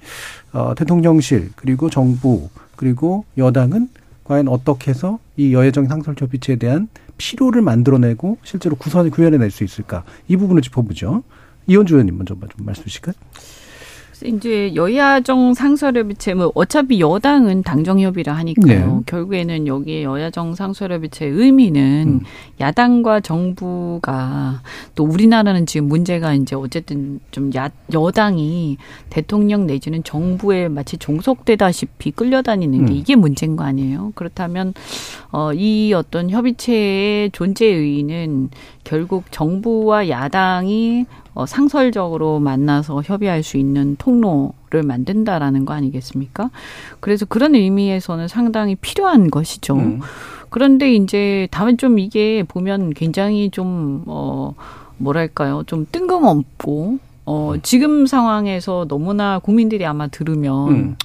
[0.53, 3.89] 어, 대통령실 그리고 정부 그리고 여당은
[4.25, 10.37] 과연 어떻게 해서 이 여야정 상설협의체에 대한 필요를 만들어내고 실제로 구선을 구현해낼 수 있을까 이
[10.37, 11.23] 부분을 짚어보죠.
[11.67, 13.15] 이현주 의원님 먼저 좀 말씀 주실까요?
[14.25, 18.97] 이제 여야정 상설협의 체 뭐 어차피 여당은 당정협의라 하니까요.
[18.97, 19.03] 네.
[19.07, 22.21] 결국에는 여기에 여야정 상설협의체의 의미는 음.
[22.61, 24.63] 야당과 정부가
[24.95, 28.79] 또 우리나라는 지금 문제가 이제 어쨌든 좀 야, 여당이
[29.11, 32.87] 대통령 내지는 정부에 마치 종속되다시피 끌려다니는 음.
[32.87, 34.13] 게 이게 문제인 거 아니에요.
[34.15, 34.75] 그렇다면
[35.31, 38.51] 어, 이 어떤 협의체의 존재 의의는
[38.83, 46.51] 결국 정부와 야당이 어, 상설적으로 만나서 협의할 수 있는 통로를 만든다라는 거 아니겠습니까?
[47.01, 49.75] 그래서 그런 의미에서는 상당히 필요한 것이죠.
[49.75, 50.01] 음.
[50.49, 54.55] 그런데 이제 다음에 좀 이게 보면 굉장히 좀, 어,
[54.99, 55.65] 뭐랄까요.
[55.67, 60.97] 좀 뜬금없고, 어, 지금 상황에서 너무나 국민들이 아마 들으면, 음.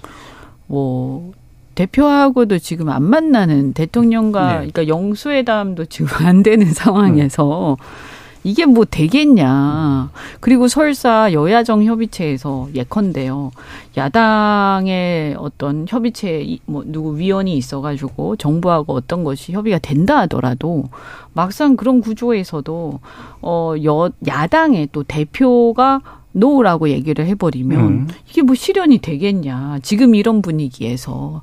[0.68, 1.32] 뭐,
[1.74, 4.54] 대표하고도 지금 안 만나는 대통령과, 네.
[4.72, 8.19] 그러니까 영수회담도 지금 안 되는 상황에서, 음.
[8.44, 10.12] 이게 뭐 되겠냐.
[10.40, 13.52] 그리고 설사 여야정 협의체에서 예컨대요.
[13.98, 20.86] 야당의 어떤 협의체 뭐 누구 위원이 있어 가지고 정부하고 어떤 것이 협의가 된다 하더라도
[21.34, 23.00] 막상 그런 구조에서도
[23.44, 28.08] 어여 야당의 또 대표가 no라고 얘기를 해버리면 음.
[28.30, 29.80] 이게 뭐 실현이 되겠냐.
[29.82, 31.42] 지금 이런 분위기에서.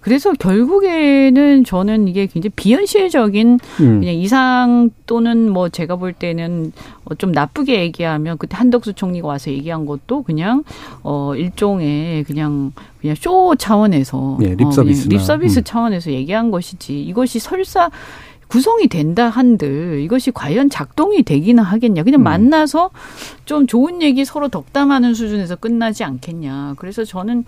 [0.00, 4.00] 그래서 결국에는 저는 이게 굉장히 비현실적인 음.
[4.00, 6.72] 그냥 이상 또는 뭐 제가 볼 때는
[7.18, 10.62] 좀 나쁘게 얘기하면 그때 한덕수 총리가 와서 얘기한 것도 그냥
[11.02, 15.64] 어 일종의 그냥 그냥 쇼 차원에서 네, 립서비스 어, 립서비스 음.
[15.64, 17.90] 차원에서 얘기한 것이지 이것이 설사
[18.48, 22.02] 구성이 된다 한들 이것이 과연 작동이 되기는 하겠냐.
[22.02, 22.24] 그냥 음.
[22.24, 22.90] 만나서
[23.44, 26.74] 좀 좋은 얘기 서로 덕담하는 수준에서 끝나지 않겠냐.
[26.78, 27.44] 그래서 저는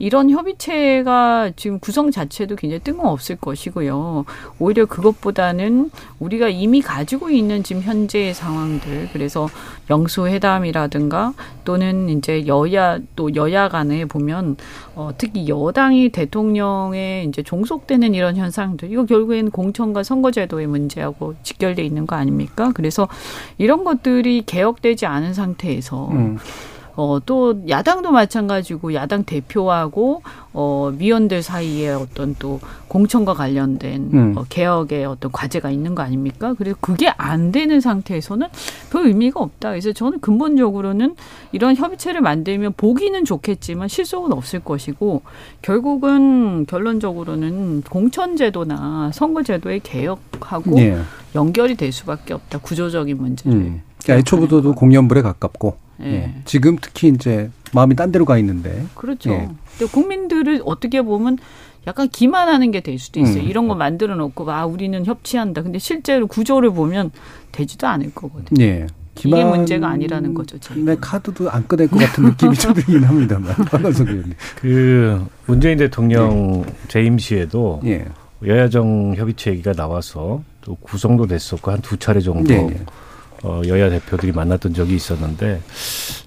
[0.00, 4.24] 이런 협의체가 지금 구성 자체도 굉장히 뜬금없을 것이고요.
[4.58, 9.46] 오히려 그것보다는 우리가 이미 가지고 있는 지금 현재의 상황들, 그래서
[9.90, 11.34] 영수회담이라든가
[11.64, 14.56] 또는 이제 여야 또 여야 간에 보면
[14.94, 22.06] 어, 특히 여당이 대통령에 이제 종속되는 이런 현상들, 이거 결국에는 공천과 선거제도의 문제하고 직결돼 있는
[22.06, 22.72] 거 아닙니까?
[22.74, 23.06] 그래서
[23.58, 26.38] 이런 것들이 개혁되지 않은 상태에서 음.
[26.96, 30.22] 어, 또 야당도 마찬가지고 야당 대표하고
[30.52, 34.34] 어, 위원들 사이에 어떤 또 공천과 관련된 음.
[34.36, 36.54] 어, 개혁의 어떤 과제가 있는 거 아닙니까?
[36.58, 38.48] 그래서 그게 안 되는 상태에서는
[38.90, 39.70] 별 의미가 없다.
[39.70, 41.14] 그래서 저는 근본적으로는
[41.52, 45.22] 이런 협의체를 만들면 보기는 좋겠지만 실속은 없을 것이고
[45.62, 51.00] 결국은 결론적으로는 공천제도나 선거제도의 개혁하고 네.
[51.34, 52.58] 연결이 될 수밖에 없다.
[52.58, 53.56] 구조적인 문제를.
[53.56, 53.82] 음.
[54.02, 56.06] 그러니까 애초부터도 공연불에 가깝고 예.
[56.14, 56.34] 예.
[56.44, 58.84] 지금 특히 이제 마음이 딴 데로 가 있는데.
[58.94, 59.30] 그렇죠.
[59.30, 59.48] 예.
[59.78, 61.38] 근데 국민들을 어떻게 보면
[61.86, 63.42] 약간 기만하는 게 될 수도 있어요.
[63.42, 63.48] 음.
[63.48, 65.62] 이런 거 만들어 놓고 아 우리는 협치한다.
[65.62, 67.10] 근데 실제로 구조를 보면
[67.52, 68.62] 되지도 않을 거거든요.
[68.64, 68.86] 예.
[69.18, 70.56] 이게 문제가 아니라는 거죠.
[70.76, 73.54] 내 카드도 안 꺼낼 것 같은 느낌이 좀 들긴 합니다만.
[74.56, 76.72] 그 문재인 대통령 예.
[76.88, 78.06] 재임 시에도 예.
[78.46, 82.76] 여야정 협의체 얘기가 나와서 또 구성도 됐었고 한 두 차례 정도 예.
[83.42, 85.60] 어, 여야 대표들이 만났던 적이 있었는데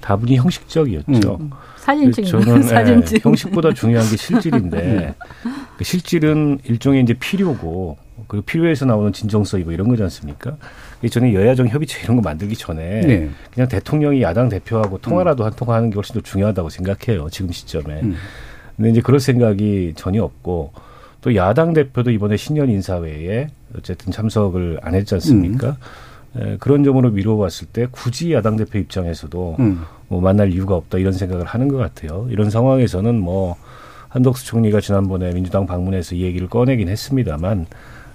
[0.02, 1.38] 다분히 형식적이었죠.
[1.40, 1.50] 음.
[1.78, 5.14] 사진 찍는 저는 사진 네, 형식보다 중요한 게 실질인데
[5.78, 7.98] 그 실질은 일종의 이제 필요고
[8.28, 10.58] 그 필요에서 나오는 진정성이고 이런 거지 않습니까?
[11.10, 13.30] 저는 여야정 협의체 이런 거 만들기 전에 네.
[13.54, 15.46] 그냥 대통령이 야당 대표하고 통화라도 음.
[15.48, 17.30] 한 통화하는 게 훨씬 더 중요하다고 생각해요.
[17.30, 18.02] 지금 시점에.
[18.02, 18.16] 음.
[18.78, 20.72] 근데 이제 그럴 생각이 전혀 없고
[21.22, 23.48] 또 야당 대표도 이번에 신년 인사회에
[23.78, 25.70] 어쨌든 참석을 안 했지 않습니까?
[25.70, 25.76] 음.
[26.38, 29.84] 에, 그런 점으로 미뤄봤을 때 굳이 야당 대표 입장에서도 음.
[30.08, 32.28] 뭐 만날 이유가 없다 이런 생각을 하는 것 같아요.
[32.30, 33.56] 이런 상황에서는 뭐
[34.10, 37.66] 한덕수 총리가 지난번에 민주당 방문해서 이 얘기를 꺼내긴 했습니다만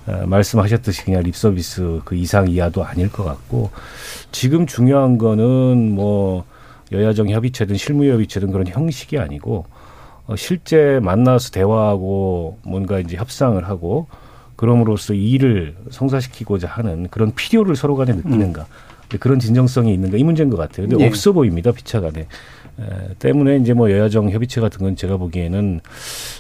[0.07, 3.71] 어, 말씀하셨듯이 그냥 립서비스 그 이상 이하도 아닐 것 같고
[4.33, 6.45] 지금 중요한 거는 뭐
[6.93, 9.67] 여야정 협의체든 실무협의체든 그런 형식이 아니고
[10.27, 14.07] 어, 실제 만나서 대화하고 뭔가 이제 협상을 하고
[14.59, 18.63] 그럼으로써 이 일을 성사시키고자 하는 그런 필요를 서로 간에 느끼는가.
[18.63, 19.19] 음.
[19.21, 20.89] 그런 진정성이 있는가 이 문제인 것 같아요.
[20.89, 21.09] 근데 예.
[21.09, 22.23] 없어 보입니다 비차간에.
[22.23, 25.81] 에, 때문에 이제 뭐 여야정 협의체 같은 건 제가 보기에는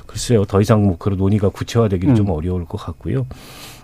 [0.06, 2.16] 글쎄요 더 이상 뭐 그런 논의가 구체화되기는 음.
[2.16, 3.26] 좀 어려울 것 같고요.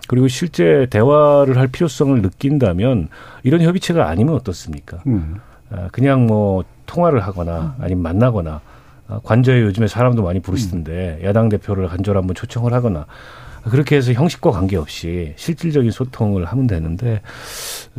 [0.09, 3.07] 그리고 실제 대화를 할 필요성을 느낀다면
[3.43, 5.01] 이런 협의체가 아니면 어떻습니까?
[5.07, 5.37] 음.
[5.71, 8.59] 아, 그냥 뭐 통화를 하거나 아니면 만나거나
[9.07, 11.25] 아, 관저에 요즘에 사람도 많이 부르시던데 음.
[11.25, 13.05] 야당 대표를 간절 한번 초청을 하거나
[13.69, 17.21] 그렇게 해서 형식과 관계없이 실질적인 소통을 하면 되는데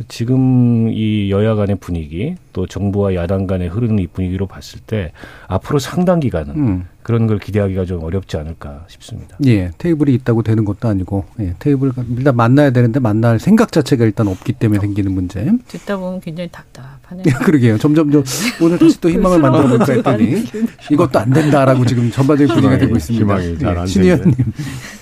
[0.07, 5.11] 지금 이 여야 간의 분위기 또 정부와 야당 간의 흐르는 이 분위기로 봤을 때
[5.47, 6.87] 앞으로 상당 기간은 음.
[7.07, 9.37] 그런 걸 기대하기가 좀 어렵지 않을까 싶습니다.
[9.45, 14.27] 예, 테이블이 있다고 되는 것도 아니고 예, 테이블 일단 만나야 되는데 만날 생각 자체가 일단
[14.27, 15.49] 없기 때문에 생기는 문제.
[15.69, 17.23] 듣다 보면 굉장히 답답하네요.
[17.25, 17.77] 예, 그러게요.
[17.77, 18.25] 점점 좀
[18.61, 20.43] 오늘 다시 또 희망을 만들어 볼까 했더니
[20.91, 23.23] 이것도 안 된다라고 지금 전반적인 분위기가 되고 있습니다.
[23.23, 24.33] 희망이 잘안 예, 신의원님.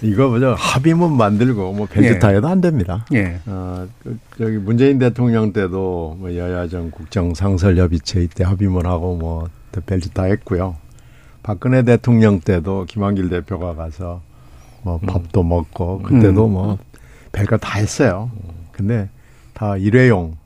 [0.03, 0.53] 이거 뭐죠?
[0.59, 2.51] 합의문 만들고 뭐 벤트 타해도 예.
[2.51, 3.03] 안 됩니다.
[3.15, 3.39] 예.
[3.47, 9.49] 어, 그, 저기 문재인 대통령 때도 뭐 여야정 국정 상설 협의체 이때 합의문 하고 뭐
[9.87, 10.84] 벨트 다 했고요.
[11.45, 14.19] 박근혜 대통령 때도 김한길 대표가 가서
[14.81, 15.05] 뭐 음.
[15.05, 15.49] 밥도 음.
[15.49, 16.53] 먹고 그때도 음.
[16.53, 16.77] 뭐
[17.31, 18.31] 별거 다 했어요.
[18.71, 19.09] 근데
[19.53, 20.37] 다 일회용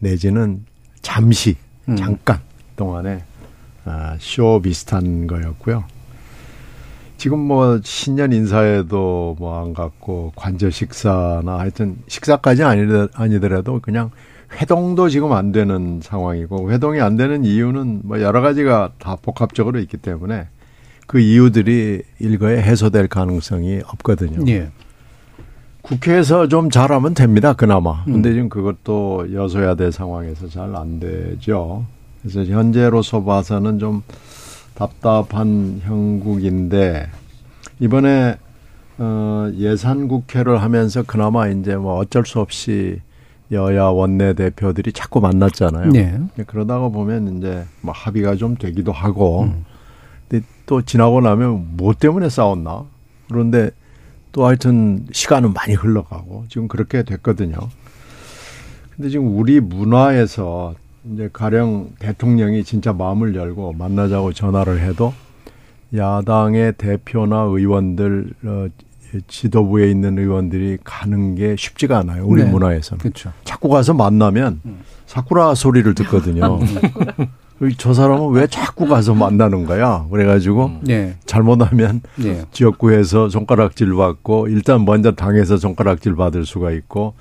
[0.00, 0.66] 내지는
[1.00, 1.56] 잠시
[1.88, 1.96] 음.
[1.96, 2.40] 잠깐
[2.76, 3.24] 동안에
[3.86, 5.84] 아, 쇼 비슷한 거였고요.
[7.16, 12.64] 지금 뭐 신년 인사에도 뭐 안 갔고 관저 식사나 하여튼 식사까지
[13.14, 14.10] 아니더라도 그냥
[14.60, 19.96] 회동도 지금 안 되는 상황이고 회동이 안 되는 이유는 뭐 여러 가지가 다 복합적으로 있기
[19.96, 20.48] 때문에
[21.06, 24.44] 그 이유들이 일거에 해소될 가능성이 없거든요.
[24.50, 24.70] 예.
[25.82, 27.52] 국회에서 좀 잘하면 됩니다.
[27.52, 28.04] 그나마.
[28.06, 28.14] 음.
[28.14, 31.84] 근데 지금 그것도 여소야대 상황에서 잘 안 되죠.
[32.22, 34.02] 그래서 현재로서 봐서는 좀
[34.74, 37.08] 답답한 형국인데
[37.80, 38.38] 이번에
[38.96, 43.00] 어 예산 국회를 하면서 그나마 이제 뭐 어쩔 수 없이
[43.54, 45.90] 여야 원내 대표들이 자꾸 만났잖아요.
[45.90, 46.20] 네.
[46.46, 49.64] 그러다가 보면 이제 뭐 합의가 좀 되기도 하고, 음.
[50.28, 52.84] 근데 또 지나고 나면 뭐 때문에 싸웠나?
[53.28, 53.70] 그런데
[54.32, 57.56] 또 하여튼 시간은 많이 흘러가고 지금 그렇게 됐거든요.
[58.96, 60.74] 근데 지금 우리 문화에서
[61.12, 65.12] 이제 가령 대통령이 진짜 마음을 열고 만나자고 전화를 해도
[65.94, 68.66] 야당의 대표나 의원들 어,
[69.26, 72.24] 지도부에 있는 의원들이 가는 게 쉽지가 않아요.
[72.26, 72.50] 우리 네.
[72.50, 72.98] 문화에서는.
[73.00, 73.32] 그렇죠.
[73.44, 74.80] 자꾸 가서 만나면 음.
[75.06, 76.58] 사쿠라 소리를 듣거든요.
[77.78, 80.06] 저 사람은 왜 자꾸 가서 만나는 거야?
[80.10, 80.80] 그래가지고 음.
[80.82, 81.14] 네.
[81.24, 82.42] 잘못하면 네.
[82.50, 87.14] 지역구에서 손가락질 받고 일단 먼저 당에서 손가락질 받을 수가 있고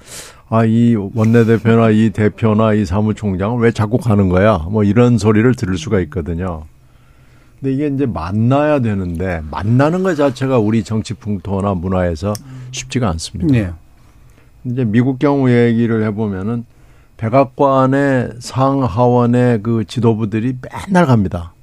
[0.49, 4.58] 아 이 원내대표나 이 대표나 이 사무총장은 왜 자꾸 가는 거야?
[4.69, 6.65] 뭐 이런 소리를 들을 수가 있거든요.
[7.63, 12.34] 근데 이게 이제 만나야 되는데 만나는 것 자체가 우리 정치 풍토나 문화에서
[12.71, 13.54] 쉽지가 않습니다.
[13.54, 13.71] 네.
[14.65, 16.65] 이제 미국 경우 얘기를 해보면은
[17.15, 21.54] 백악관의 상하원의 그 지도부들이 맨날 갑니다.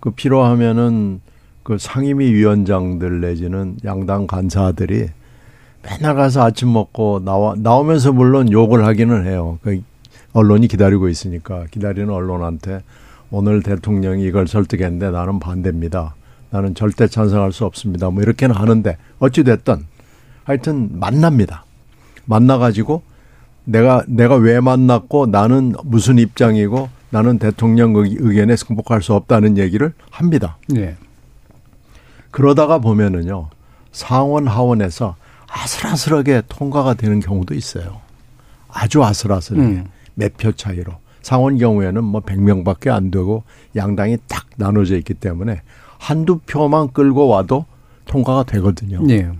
[0.00, 1.20] 그 필요하면은
[1.62, 5.06] 그 상임위 위원장들 내지는 양당 간사들이
[5.84, 9.60] 맨날 가서 아침 먹고 나와 나오면서 물론 욕을 하기는 해요.
[9.62, 9.80] 그
[10.32, 12.82] 언론이 기다리고 있으니까 기다리는 언론한테
[13.36, 16.14] 오늘 대통령이 이걸 설득했는데 나는 반대입니다.
[16.50, 18.08] 나는 절대 찬성할 수 없습니다.
[18.10, 19.84] 뭐 이렇게는 하는데 어찌됐든
[20.44, 21.64] 하여튼 만납니다.
[22.26, 23.02] 만나가지고
[23.64, 30.58] 내가, 내가 왜 만났고 나는 무슨 입장이고 나는 대통령 의견에 승복할 수 없다는 얘기를 합니다.
[30.68, 30.96] 네.
[32.30, 33.48] 그러다가 보면은요,
[33.90, 35.16] 상원 하원에서
[35.48, 38.00] 아슬아슬하게 통과가 되는 경우도 있어요.
[38.68, 39.66] 아주 아슬아슬하게.
[39.66, 39.86] 음.
[40.14, 41.03] 몇표 차이로.
[41.24, 43.42] 상원 경우에는 뭐 100명밖에 안 되고
[43.74, 45.62] 양당이 딱 나눠져 있기 때문에
[45.98, 47.64] 한두 표만 끌고 와도
[48.04, 49.02] 통과가 되거든요.
[49.02, 49.30] 네.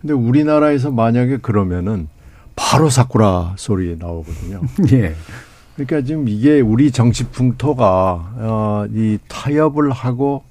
[0.00, 2.08] 근데 우리나라에서 만약에 그러면은
[2.54, 4.60] 바로 사쿠라 소리 나오거든요.
[4.92, 5.14] 예.
[5.74, 10.44] 그러니까 지금 이게 우리 정치 풍토가 어, 이 타협을 하고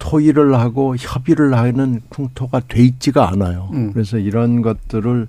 [0.00, 3.70] 토의를 하고 협의를 하는 풍토가 돼 있지가 않아요.
[3.72, 3.92] 음.
[3.92, 5.28] 그래서 이런 것들을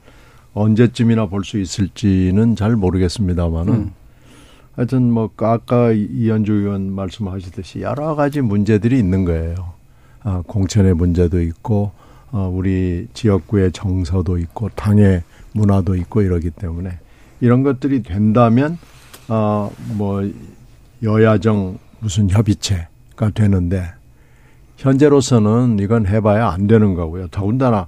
[0.53, 3.91] 언제쯤이나 볼 수 있을지는 잘 모르겠습니다만은 음.
[4.75, 9.73] 하여튼 뭐 아까 이현주 의원 말씀하시듯이 여러 가지 문제들이 있는 거예요.
[10.23, 11.91] 아, 공천의 문제도 있고
[12.31, 16.99] 어, 우리 지역구의 정서도 있고 당의 문화도 있고 이러기 때문에
[17.41, 18.77] 이런 것들이 된다면
[19.27, 20.29] 어, 뭐
[21.01, 23.83] 여야정 무슨 협의체가 되는데
[24.77, 27.27] 현재로서는 이건 해봐야 안 되는 거고요.
[27.29, 27.87] 더군다나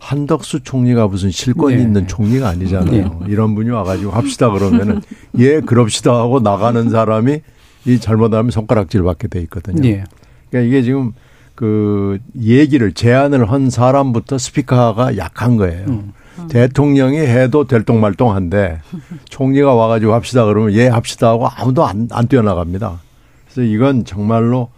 [0.00, 1.82] 한덕수 총리가 무슨 실권이 네.
[1.82, 2.90] 있는 총리가 아니잖아요.
[2.90, 3.26] 네.
[3.28, 5.02] 이런 분이 와가지고 합시다 그러면은
[5.38, 7.40] 예 그럽시다 하고 나가는 사람이
[7.86, 9.80] 이 잘못하면 손가락질 받게 돼 있거든요.
[9.80, 10.04] 네.
[10.50, 11.12] 그러니까 이게 지금
[11.54, 15.86] 그 얘기를 제안을 한 사람부터 스피커가 약한 거예요.
[15.88, 16.12] 음.
[16.38, 16.48] 음.
[16.48, 18.80] 대통령이 해도 될똥말똥한데
[19.28, 23.00] 총리가 와가지고 합시다 그러면 예 합시다 하고 아무도 안, 안 뛰어나갑니다.
[23.44, 24.70] 그래서 이건 정말로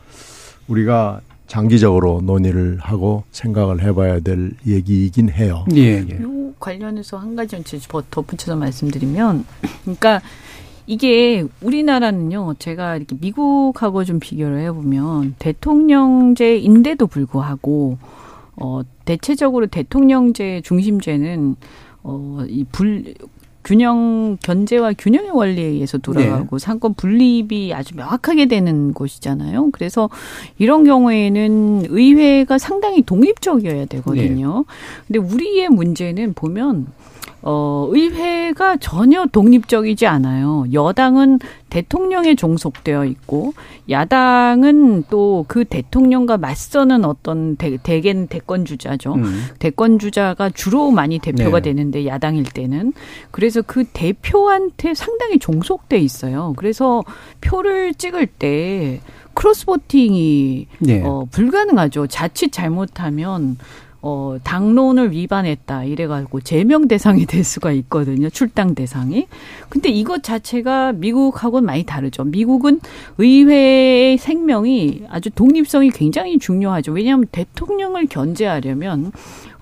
[0.66, 1.20] 우리가
[1.52, 5.66] 장기적으로 논의를 하고 생각을 해봐야 될 얘기이긴 해요.
[5.74, 6.22] 예, 예.
[6.22, 7.56] 요 관련해서 한 가지
[8.10, 9.44] 덧붙여서 말씀드리면,
[9.82, 10.22] 그러니까
[10.86, 17.98] 이게 우리나라는요, 제가 이렇게 미국하고 좀 비교를 해보면 대통령제인데도 불구하고
[18.56, 21.56] 어 대체적으로 대통령제 중심제는
[22.02, 23.12] 어이 불
[23.64, 26.64] 균형 견제와 균형의 원리에 의해서 돌아가고 네.
[26.64, 29.70] 상권 분립이 아주 명확하게 되는 곳이잖아요.
[29.72, 30.10] 그래서
[30.58, 34.64] 이런 경우에는 의회가 상당히 독립적이어야 되거든요.
[34.68, 34.74] 네.
[35.06, 36.86] 근데 우리의 문제는 보면
[37.42, 40.64] 어, 의회가 전혀 독립적이지 않아요.
[40.72, 41.40] 여당은
[41.70, 43.54] 대통령에 종속되어 있고,
[43.90, 49.14] 야당은 또 그 대통령과 맞서는 어떤 대, 대개는 대권주자죠.
[49.14, 49.44] 음.
[49.58, 51.70] 대권주자가 주로 많이 대표가 네.
[51.70, 52.92] 되는데, 야당일 때는.
[53.30, 56.54] 그래서 그 대표한테 상당히 종속돼 있어요.
[56.56, 57.02] 그래서
[57.40, 59.00] 표를 찍을 때,
[59.34, 61.02] 크로스보팅이 네.
[61.04, 62.06] 어, 불가능하죠.
[62.06, 63.56] 자칫 잘못하면
[64.04, 65.84] 어, 당론을 위반했다.
[65.84, 68.28] 이래가지고 제명 대상이 될 수가 있거든요.
[68.30, 69.28] 출당 대상이.
[69.68, 72.24] 근데 이것 자체가 미국하고는 많이 다르죠.
[72.24, 72.80] 미국은
[73.18, 76.90] 의회의 생명이 아주 독립성이 굉장히 중요하죠.
[76.92, 79.12] 왜냐하면 대통령을 견제하려면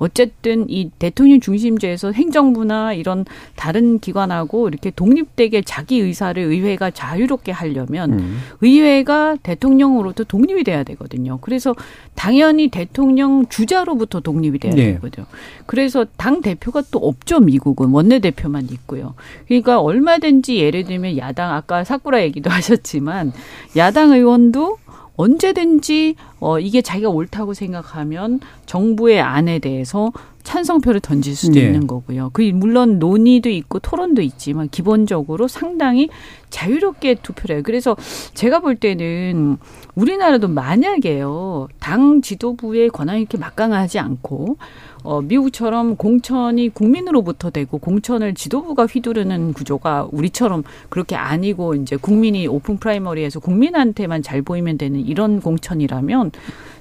[0.01, 8.15] 어쨌든 이 대통령 중심제에서 행정부나 이런 다른 기관하고 이렇게 독립되게 자기 의사를 의회가 자유롭게 하려면
[8.15, 8.39] 음.
[8.63, 11.39] 의회가 대통령으로부터 독립이 돼야 되거든요.
[11.43, 11.75] 그래서
[12.15, 14.95] 당연히 대통령 주자로부터 독립이 돼야 네.
[14.95, 15.27] 되거든요.
[15.67, 19.15] 그래서 당 대표가 또 없죠 미국은 원내 대표만 있고요.
[19.47, 23.33] 그러니까 얼마든지 예를 들면 야당 아까 사쿠라 얘기도 하셨지만
[23.77, 24.79] 야당 의원도
[25.21, 30.13] 언제든지 어 이게 자기가 옳다고 생각하면 정부의 안에 대해서
[30.43, 31.67] 찬성표를 던질 수도 네.
[31.67, 32.31] 있는 거고요.
[32.33, 36.09] 그 물론 논의도 있고 토론도 있지만 기본적으로 상당히
[36.51, 37.63] 자유롭게 투표를 해요.
[37.65, 37.97] 그래서
[38.35, 39.57] 제가 볼 때는
[39.95, 44.57] 우리나라도 만약에요 당 지도부의 권한이 이렇게 막강하지 않고
[45.03, 52.77] 어, 미국처럼 공천이 국민으로부터 되고 공천을 지도부가 휘두르는 구조가 우리처럼 그렇게 아니고 이제 국민이 open
[52.77, 56.33] primary에서 국민한테만 잘 보이면 되는 이런 공천이라면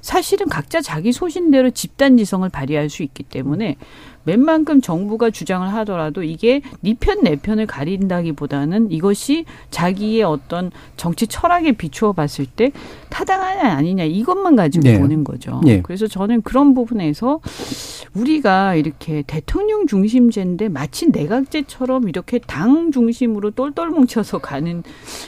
[0.02, 3.76] 사실은 각자 자기 소신대로 집단 지성을 발휘할 수 있기 때문에
[4.24, 11.72] 웬만큼 정부가 주장을 하더라도 이게 니 편 내 편을 가린다기보다는 이것이 자기의 어떤 정치 철학에
[11.72, 12.72] 비추어 봤을 때
[13.08, 14.98] 타당하냐 아니냐 이것만 가지고 네.
[14.98, 15.60] 보는 거죠.
[15.64, 15.80] 네.
[15.82, 17.40] 그래서 저는 그런 부분에서
[18.14, 24.82] 우리가 이렇게 대통령 중심제인데 마치 내각제처럼 이렇게 당 중심으로 똘똘 뭉쳐서 가는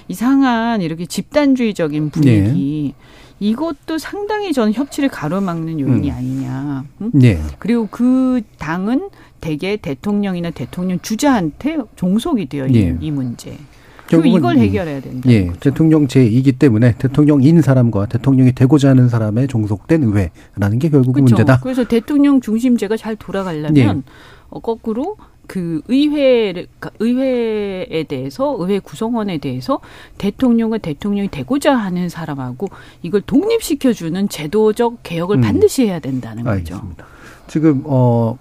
[0.08, 3.11] 이상한 이렇게 집단주의적인 분위기 네.
[3.42, 6.14] 이것도 상당히 저는 협치를 가로막는 요인이 음.
[6.14, 6.84] 아니냐.
[7.00, 7.10] 응?
[7.12, 7.42] 네.
[7.58, 13.06] 그리고 그 당은 대개 대통령이나 대통령 주자한테 종속이 되어 있는 네.
[13.06, 13.58] 이 문제.
[14.06, 15.28] 그리고 이걸 해결해야 된다.
[15.30, 15.58] 예, 거죠.
[15.58, 21.34] 대통령 제이기 때문에 대통령인 사람과 대통령이 되고자 하는 사람의 종속된 의회라는 게 결국은 그렇죠.
[21.34, 21.60] 문제다.
[21.60, 24.12] 그래서 대통령 중심제가 잘 돌아가려면 예.
[24.50, 25.16] 어, 거꾸로
[25.52, 26.64] 그 의회
[26.98, 29.80] 의회에 대해서 의회 구성원에 대해서
[30.16, 32.68] 대통령과 대통령이 되고자 하는 사람하고
[33.02, 35.40] 이걸 독립시켜주는 제도적 개혁을 음.
[35.42, 36.76] 반드시 해야 된다는 거죠.
[36.76, 37.04] 알겠습니다.
[37.48, 38.38] 지금 어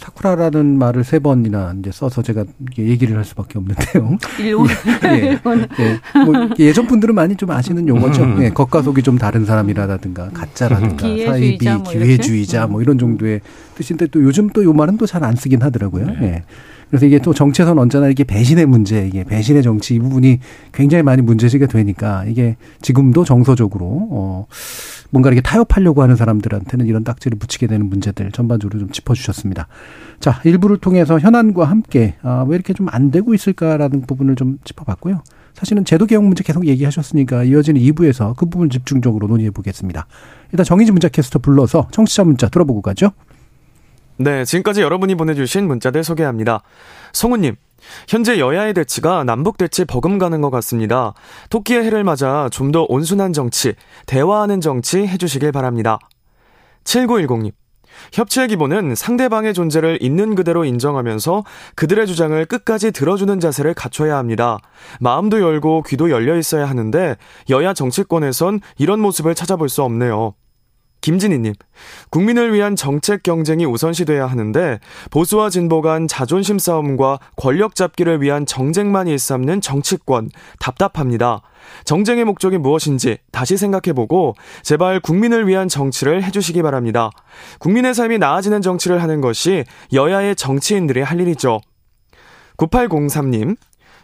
[0.00, 2.44] 사쿠라라는 말을 세 번이나 이제 써서 제가
[2.78, 4.18] 얘기를 할 수밖에 없는데요.
[4.40, 4.66] 일본.
[5.04, 5.38] 예,
[5.78, 8.22] 예, 뭐 예전 분들은 많이 좀 아시는 용어죠.
[8.24, 8.42] 음.
[8.42, 13.42] 예, 겉과 속이 좀 다른 사람이라든가 가짜라든가 사이비, 뭐 기회주의자 뭐 이런 정도의
[13.76, 16.06] 뜻인데 또 요즘 또 요 말은 또 잘 안 쓰긴 하더라고요.
[16.06, 16.16] 네.
[16.22, 16.42] 예.
[16.88, 20.40] 그래서 이게 또 정치에서는 언제나 이게 배신의 문제, 이게 배신의 정치 이 부분이
[20.72, 24.46] 굉장히 많이 문제지가 되니까 이게 지금도 정서적으로 어
[25.10, 29.66] 뭔가 이렇게 타협하려고 하는 사람들한테는 이런 딱지를 붙이게 되는 문제들 전반적으로 좀 짚어주셨습니다.
[30.20, 35.22] 자, 일부를 통해서 현안과 함께 아, 왜 이렇게 좀 안 되고 있을까라는 부분을 좀 짚어봤고요.
[35.54, 40.06] 사실은 제도 개혁 문제 계속 얘기하셨으니까 이어지는 2부에서 그 부분 집중적으로 논의해 보겠습니다.
[40.52, 43.12] 일단 정의진 문자 캐스터 불러서 청취자 문자 들어보고 가죠.
[44.16, 46.62] 네, 지금까지 여러분이 보내주신 문자들 소개합니다.
[47.12, 47.56] 성우님,
[48.08, 51.12] 현재 여야의 대치가 남북 대치 버금가는 것 같습니다.
[51.50, 53.74] 토끼의 해를 맞아 좀 더 온순한 정치,
[54.06, 55.98] 대화하는 정치 해주시길 바랍니다.
[56.84, 57.52] 7910님.
[58.12, 64.58] 협치의 기본은 상대방의 존재를 있는 그대로 인정하면서 그들의 주장을 끝까지 들어주는 자세를 갖춰야 합니다.
[65.00, 67.16] 마음도 열고 귀도 열려 있어야 하는데
[67.50, 70.34] 여야 정치권에선 이런 모습을 찾아볼 수 없네요.
[71.00, 71.54] 김진희님,
[72.10, 74.78] 국민을 위한 정책 경쟁이 우선시돼야 하는데
[75.10, 81.42] 보수와 진보 간 자존심 싸움과 권력 잡기를 위한 정쟁만 일삼는 정치권 답답합니다.
[81.84, 87.10] 정쟁의 목적이 무엇인지 다시 생각해보고 제발 국민을 위한 정치를 해주시기 바랍니다.
[87.58, 91.60] 국민의 삶이 나아지는 정치를 하는 것이 여야의 정치인들이 할 일이죠.
[92.56, 93.56] 9803님,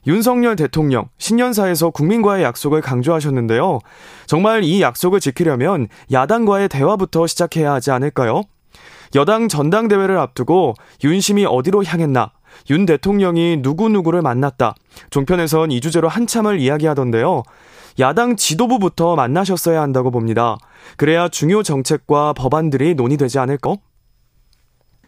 [0.07, 3.81] 윤석열 대통령 신년사에서 국민과의 약속을 강조하셨는데요.
[4.27, 8.43] 정말 이 약속을 지키려면 야당과의 대화부터 시작해야 하지 않을까요?
[9.15, 12.33] 여당 전당대회를 앞두고 윤심이 어디로 향했나?
[12.71, 14.75] 윤 대통령이 누구누구를 만났다.
[15.11, 17.43] 종편에선 이 주제로 한참을 이야기하던데요.
[17.99, 20.57] 야당 지도부부터 만나셨어야 한다고 봅니다.
[20.97, 23.77] 그래야 중요 정책과 법안들이 논의되지 않을까?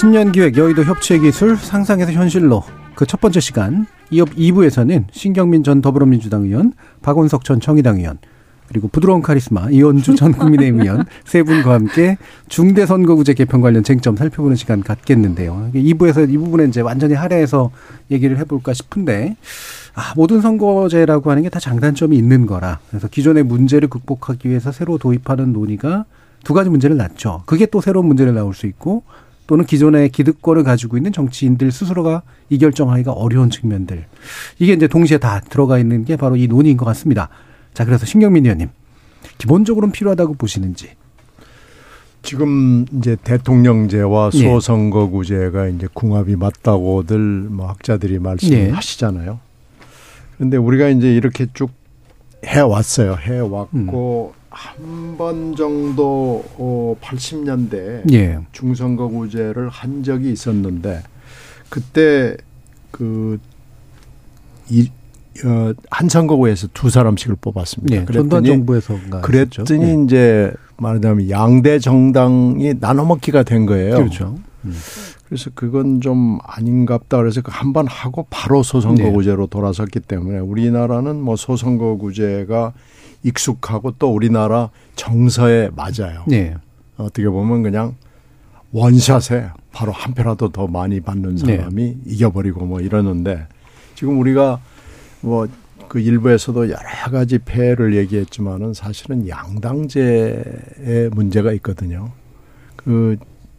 [0.00, 2.62] 신년기획 여의도 협치기술 상상에서 현실로
[2.94, 6.72] 그 첫 번째 시간 이업 2부에서는 신경민 전 더불어민주당 의원,
[7.02, 8.16] 박원석 전 정의당 의원,
[8.66, 12.16] 그리고 부드러운 카리스마 이원주 전 국민의힘 의원 세 분과 함께
[12.48, 15.70] 중대 선거구제 개편 관련 쟁점 살펴보는 시간 갖겠는데요.
[15.74, 17.70] 2부에서 이 부분에 이제 완전히 할애해서
[18.10, 19.36] 얘기를 해볼까 싶은데
[19.94, 22.78] 아, 모든 선거제라고 하는 게 다 장단점이 있는 거라.
[22.88, 26.06] 그래서 기존의 문제를 극복하기 위해서 새로 도입하는 논의가
[26.42, 27.42] 두 가지 문제를 낳죠.
[27.44, 29.02] 그게 또 새로운 문제를 나올 수 있고
[29.50, 34.06] 또는 기존의 기득권을 가지고 있는 정치인들 스스로가 이 결정하기가 어려운 측면들.
[34.60, 37.28] 이게 이제 동시에 다 들어가 있는 게 바로 이 논의인 것 같습니다.
[37.74, 38.68] 자, 그래서 신경민 의원님.
[39.38, 40.90] 기본적으로는 필요하다고 보시는지.
[42.22, 44.38] 지금 이제 대통령제와 예.
[44.38, 45.72] 소선거구제가 예.
[45.72, 49.32] 이제 궁합이 맞다고들 뭐 학자들이 말씀하시잖아요.
[49.32, 49.84] 예.
[50.36, 51.72] 그런데 우리가 이제 이렇게 쭉
[52.46, 53.16] 해왔어요.
[53.16, 54.39] 해왔고 음.
[54.50, 58.38] 한 번 정도 어 80년대 예.
[58.52, 61.02] 중선거구제를 한 적이 있었는데
[61.68, 62.36] 그때
[62.90, 63.38] 그
[64.68, 64.90] 이,
[65.44, 67.96] 어, 한 선거구에서 두 사람씩을 뽑았습니다.
[67.96, 70.04] 예, 그랬더니 정부에서 그랬더니 예.
[70.04, 73.96] 이제 말하자면 양대 정당이 나눠먹기가 된 거예요.
[73.96, 74.36] 그렇죠.
[74.64, 74.74] 음.
[75.28, 79.50] 그래서 그건 좀 아닌갑다 그래서 그한번 하고 바로 소선거구제로 네.
[79.50, 82.72] 돌아섰기 때문에 우리나라는 뭐 소선거구제가
[83.22, 86.24] 익숙하고 또 우리나라 정서에 맞아요.
[86.26, 86.54] 네.
[86.96, 87.96] 어떻게 보면 그냥
[88.72, 91.56] 원샷에 바로 한 표라도 더 많이 받는 네.
[91.56, 91.96] 사람이 네.
[92.06, 93.46] 이겨버리고 뭐 이러는데
[93.94, 94.60] 지금 우리가
[95.20, 95.48] 뭐
[95.90, 102.12] 그 일부에서도 여러 가지 폐해를 얘기했지만은 사실은 양당제의 문제가 있거든요.
[102.76, 103.16] 그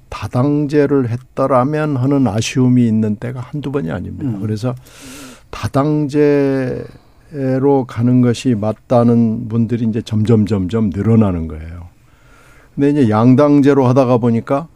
[0.08, 4.30] 다당제를 했더라면 하는 아쉬움이 있는 때가 한두 번이 아닙니다.
[4.30, 4.40] 음.
[4.40, 4.74] 그래서
[5.50, 6.86] 다당제
[7.34, 11.88] 로 가는 것이 맞다는 분들이 이제 점점 점점 늘어나는 거예요.
[12.76, 14.68] 근데 이제 양당제로 하다가 보니까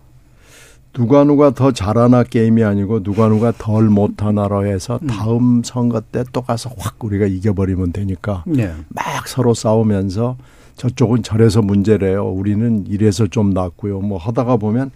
[0.94, 5.08] 누가 누가 더 잘하나 게임이 아니고 누가 누가 덜 못하나로 해서 음.
[5.08, 8.72] 다음 선거 때 또 가서 확 우리가 이겨버리면 되니까 네.
[8.88, 10.38] 막 서로 싸우면서
[10.78, 12.26] 저쪽은 저래서 문제래요.
[12.30, 14.00] 우리는 이래서 좀 낫고요.
[14.00, 14.92] 뭐 하다가 보면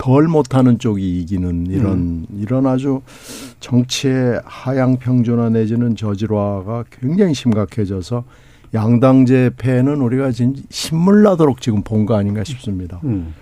[0.00, 2.26] 덜 못하는 쪽이 이기는 이런 음.
[2.38, 3.02] 이런 아주
[3.60, 8.24] 정치의 하향 평준화 내지는 저질화가 굉장히 심각해져서
[8.72, 12.98] 양당제 폐는 우리가 지금 신물나도록 지금 본 거 아닌가 싶습니다.
[13.04, 13.34] 음.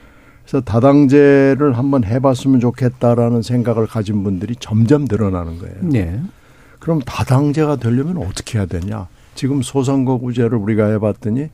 [0.43, 5.77] 그래서 다당제를 한번 해봤으면 좋겠다라는 생각을 가진 분들이 점점 늘어나는 거예요.
[5.83, 6.21] 네.
[6.81, 9.07] 그럼 다당제가 되려면 어떻게 해야 되냐?
[9.37, 11.51] 지금 소선거구제를 우리가 해봤더니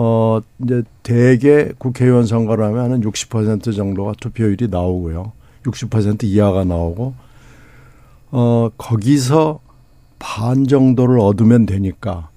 [0.00, 5.32] 어, 이제 대개 국회의원 선거를 하면 한 60% 정도가 투표율이 나오고요.
[5.64, 7.14] 60% 이하가 나오고,
[8.30, 9.58] 어, 거기서
[10.20, 12.28] 반 정도를 얻으면 되니까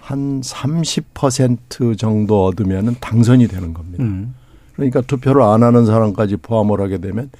[0.00, 4.02] 한 30% 정도 얻으면 당선이 되는 겁니다.
[4.02, 4.34] 음.
[4.74, 7.30] 그러니까 투표를 안 하는 사람까지 포함을 하게 되면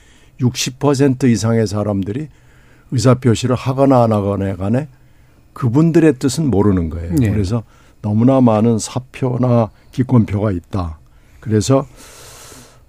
[0.40, 2.28] 60% 이상의 사람들이
[2.92, 4.86] 의사표시를 하거나 안 하거나 간에
[5.52, 7.16] 그분들의 뜻은 모르는 거예요.
[7.16, 7.28] 네.
[7.28, 7.64] 그래서
[8.04, 10.98] 너무나 많은 사표나 기권표가 있다.
[11.40, 11.86] 그래서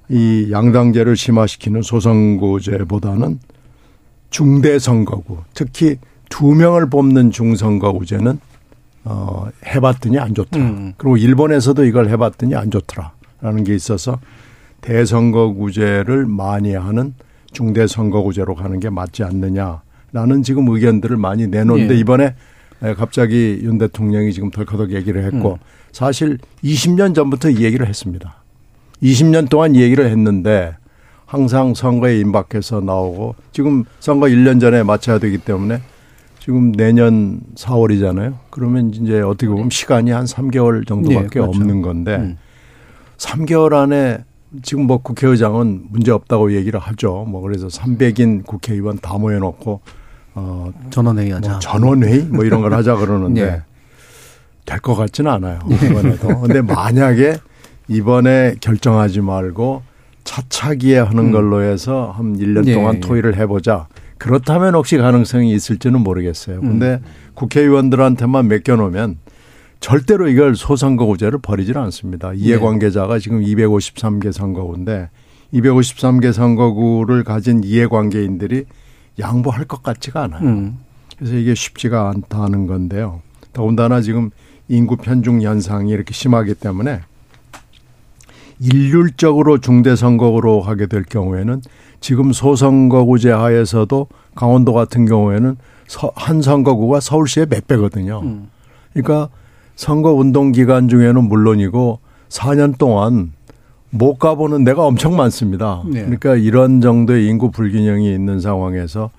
[0.10, 3.40] 이 양당제를 심화시키는 소선거제보다는
[4.30, 8.40] 중대선거구, 특히 두 명을 뽑는 중선거구제는
[9.06, 10.66] 어, 해봤더니 안 좋더라.
[10.66, 10.94] 음.
[10.98, 14.20] 그리고 일본에서도 이걸 해봤더니 안 좋더라라는 게 있어서
[14.82, 17.14] 대선거구제를 많이 하는
[17.54, 22.00] 중대선거구제로 가는 게 맞지 않느냐라는 지금 의견들을 많이 내놓는데 예.
[22.00, 22.36] 이번에
[22.98, 25.58] 갑자기 윤 대통령이 지금 덜커덕 얘기를 했고 음.
[25.92, 28.44] 사실 20년 전부터 이 얘기를 했습니다.
[29.02, 30.76] 20년 동안 이 얘기를 했는데
[31.26, 35.82] 항상 선거에 임박해서 나오고 지금 선거 1년 전에 마쳐야 되기 때문에
[36.40, 38.36] 지금 내년 4월이잖아요.
[38.52, 41.50] 그러면 이제 어떻게 보면 시간이 한 3개월 정도밖에 네, 그렇죠.
[41.50, 42.38] 없는 건데 음.
[43.18, 44.20] 3개월 안에
[44.62, 47.26] 지금 뭐 국회의장은 문제 없다고 얘기를 하죠.
[47.28, 49.82] 뭐 그래서 300인 국회의원 다 모여놓고
[50.36, 51.50] 어 전원회의 하자.
[51.52, 53.62] 뭐 전원회의 뭐 이런 걸 하자 그러는데 네.
[54.66, 55.60] 될것 같지는 않아요.
[55.70, 56.42] 이번에도.
[56.42, 57.38] 근데 만약에
[57.88, 59.84] 이번에 결정하지 말고
[60.24, 61.32] 차차기에 하는 음.
[61.32, 63.88] 걸로 해서 한 1년 동안 예, 토의를 해보자.
[64.18, 66.62] 그렇다면 혹시 가능성이 있을지는 모르겠어요.
[66.62, 67.10] 근데 음.
[67.36, 69.18] 국회의원들한테만 맡겨놓으면
[69.80, 72.34] 절대로 이걸 소선거구제를 버리지는 않습니다.
[72.34, 75.10] 이해관계자가 지금 253개 선거구인데
[75.54, 78.66] 253개 선거구를 가진 이해관계인들이
[79.20, 80.42] 양보할 것 같지가 않아요.
[80.44, 80.80] 음.
[81.18, 83.22] 그래서 이게 쉽지가 않다는 건데요.
[83.54, 84.32] 더군다나 지금
[84.68, 87.02] 인구 편중 현상이 이렇게 심하기 때문에
[88.60, 91.62] 일률적으로 중대선거구로 하게 될 경우에는
[92.00, 95.58] 지금 소선거구제 하에서도 강원도 같은 경우에는
[96.16, 98.22] 한 선거구가 서울시의 몇 배거든요.
[98.24, 98.50] 음.
[98.94, 99.30] 그러니까
[99.76, 102.00] 선거 운동 기간 중에는 물론이고
[102.30, 103.34] 4년 동안
[103.92, 105.82] 못 가보는 데가 엄청 많습니다.
[105.86, 106.02] 네.
[106.02, 109.10] 그러니까 이런 정도의 인구 불균형이 있는 상황에서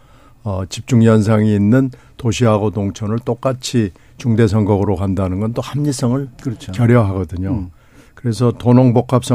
[0.44, 6.72] 어, 집중 현상이 있는 도시하고 농촌을 똑같이 중대선거구로 간다는 건 또 합리성을 그렇죠.
[6.72, 7.50] 결여하거든요.
[7.50, 7.70] 음.
[8.14, 8.52] 그래서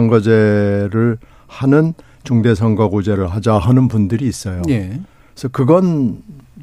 [0.01, 1.17] 도농복합선거제를
[1.47, 4.61] 하는 중대선거구제를 하자 하는 분들이 있어요.
[4.69, 4.99] 예.
[5.33, 6.21] 그래서 그건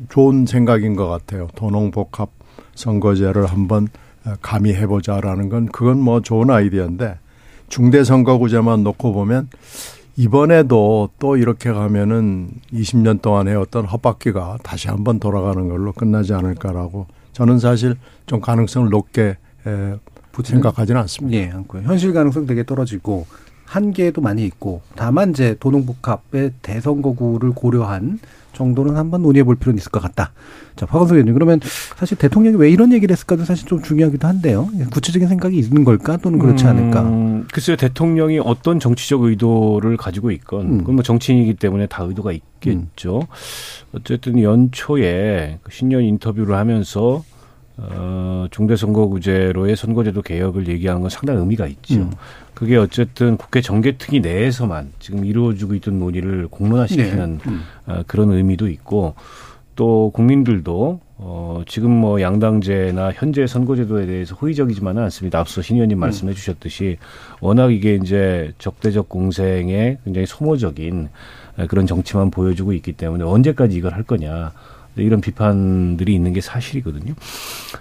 [0.08, 1.48] 좋은 생각인 것 같아요.
[1.56, 2.30] 도농복합
[2.74, 3.88] 선거제를 한번
[4.40, 7.18] 감히 해보자라는 건 그건 뭐 좋은 아이디어인데
[7.68, 9.48] 중대선거구제만 놓고 보면
[10.16, 17.60] 이번에도 또 이렇게 가면은 20년 동안의 어떤 헛바퀴가 다시 한번 돌아가는 걸로 끝나지 않을까라고 저는
[17.60, 17.96] 사실
[18.26, 19.36] 좀 가능성을 높게
[20.42, 21.36] 생각하지는 않습니다.
[21.36, 21.82] 예, 않고요.
[21.82, 23.26] 현실 가능성 되게 떨어지고
[23.68, 28.18] 한계도 많이 있고 다만 이제 도농복합의 대선거구를 고려한
[28.54, 30.32] 정도는 한번 논의해 볼 필요는 있을 것 같다.
[30.74, 31.60] 자, 박원석 의원님 그러면
[31.96, 34.68] 사실 대통령이 왜 이런 얘기를 했을까도 사실 좀 중요하기도 한데요.
[34.90, 37.02] 구체적인 생각이 있는 걸까 또는 그렇지 음, 않을까?
[37.02, 40.78] 음, 글쎄요, 대통령이 어떤 정치적 의도를 가지고 있건 음.
[40.78, 43.18] 그건 뭐 정치인이기 때문에 다 의도가 있겠죠.
[43.18, 43.26] 음.
[43.92, 47.22] 어쨌든 연초에 그 신년 인터뷰를 하면서
[47.76, 52.10] 어, 중대선거구제로의 선거제도 개혁을 얘기하는 건 상당히 의미가 있죠.
[52.58, 52.60] 음.
[52.60, 57.50] 그게 어쨌든 국회 정개특위 내에서만 지금 이루어지고 있던 논의를 공론화시키는 네.
[57.50, 57.62] 음.
[57.86, 59.14] 어, 그런 의미도 있고
[59.76, 65.38] 또 국민들도 어, 지금 뭐 양당제나 현재 선거제도에 대해서 호의적이지만은 않습니다.
[65.38, 66.00] 앞서 신 의원님 음.
[66.00, 66.98] 말씀해 주셨듯이
[67.40, 71.08] 워낙 이게 이제 적대적 공생에 굉장히 소모적인
[71.68, 74.52] 그런 정치만 보여주고 있기 때문에 언제까지 이걸 할 거냐.
[74.98, 77.14] 네, 이런 비판들이 있는 게 사실이거든요.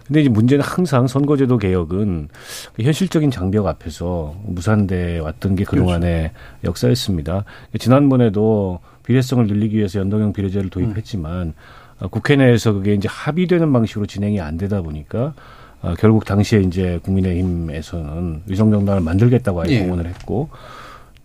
[0.05, 2.29] 근데 이제 문제는 항상 선거제도 개혁은
[2.75, 6.63] 그 현실적인 장벽 앞에서 무산돼 왔던 게 그동안의 그렇죠.
[6.63, 7.43] 역사였습니다.
[7.79, 11.53] 지난번에도 비례성을 늘리기 위해서 연동형 비례제를 도입했지만
[12.01, 12.07] 음.
[12.11, 15.33] 국회 내에서 그게 이제 합의되는 방식으로 진행이 안 되다 보니까
[15.81, 19.79] 어, 결국 당시에 이제 국민의힘에서는 위성정당을 만들겠다고 아예 예.
[19.79, 20.49] 공언을 했고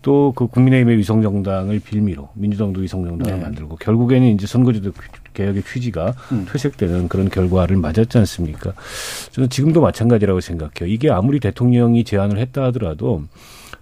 [0.01, 3.43] 또 그 국민의힘의 위성정당을 빌미로 민주당도 위성정당을 네.
[3.43, 4.91] 만들고 결국에는 이제 선거제도
[5.33, 6.45] 개혁의 취지가 음.
[6.49, 8.73] 퇴색되는 그런 결과를 맞았지 않습니까?
[9.31, 10.93] 저는 지금도 마찬가지라고 생각해요.
[10.93, 13.23] 이게 아무리 대통령이 제안을 했다 하더라도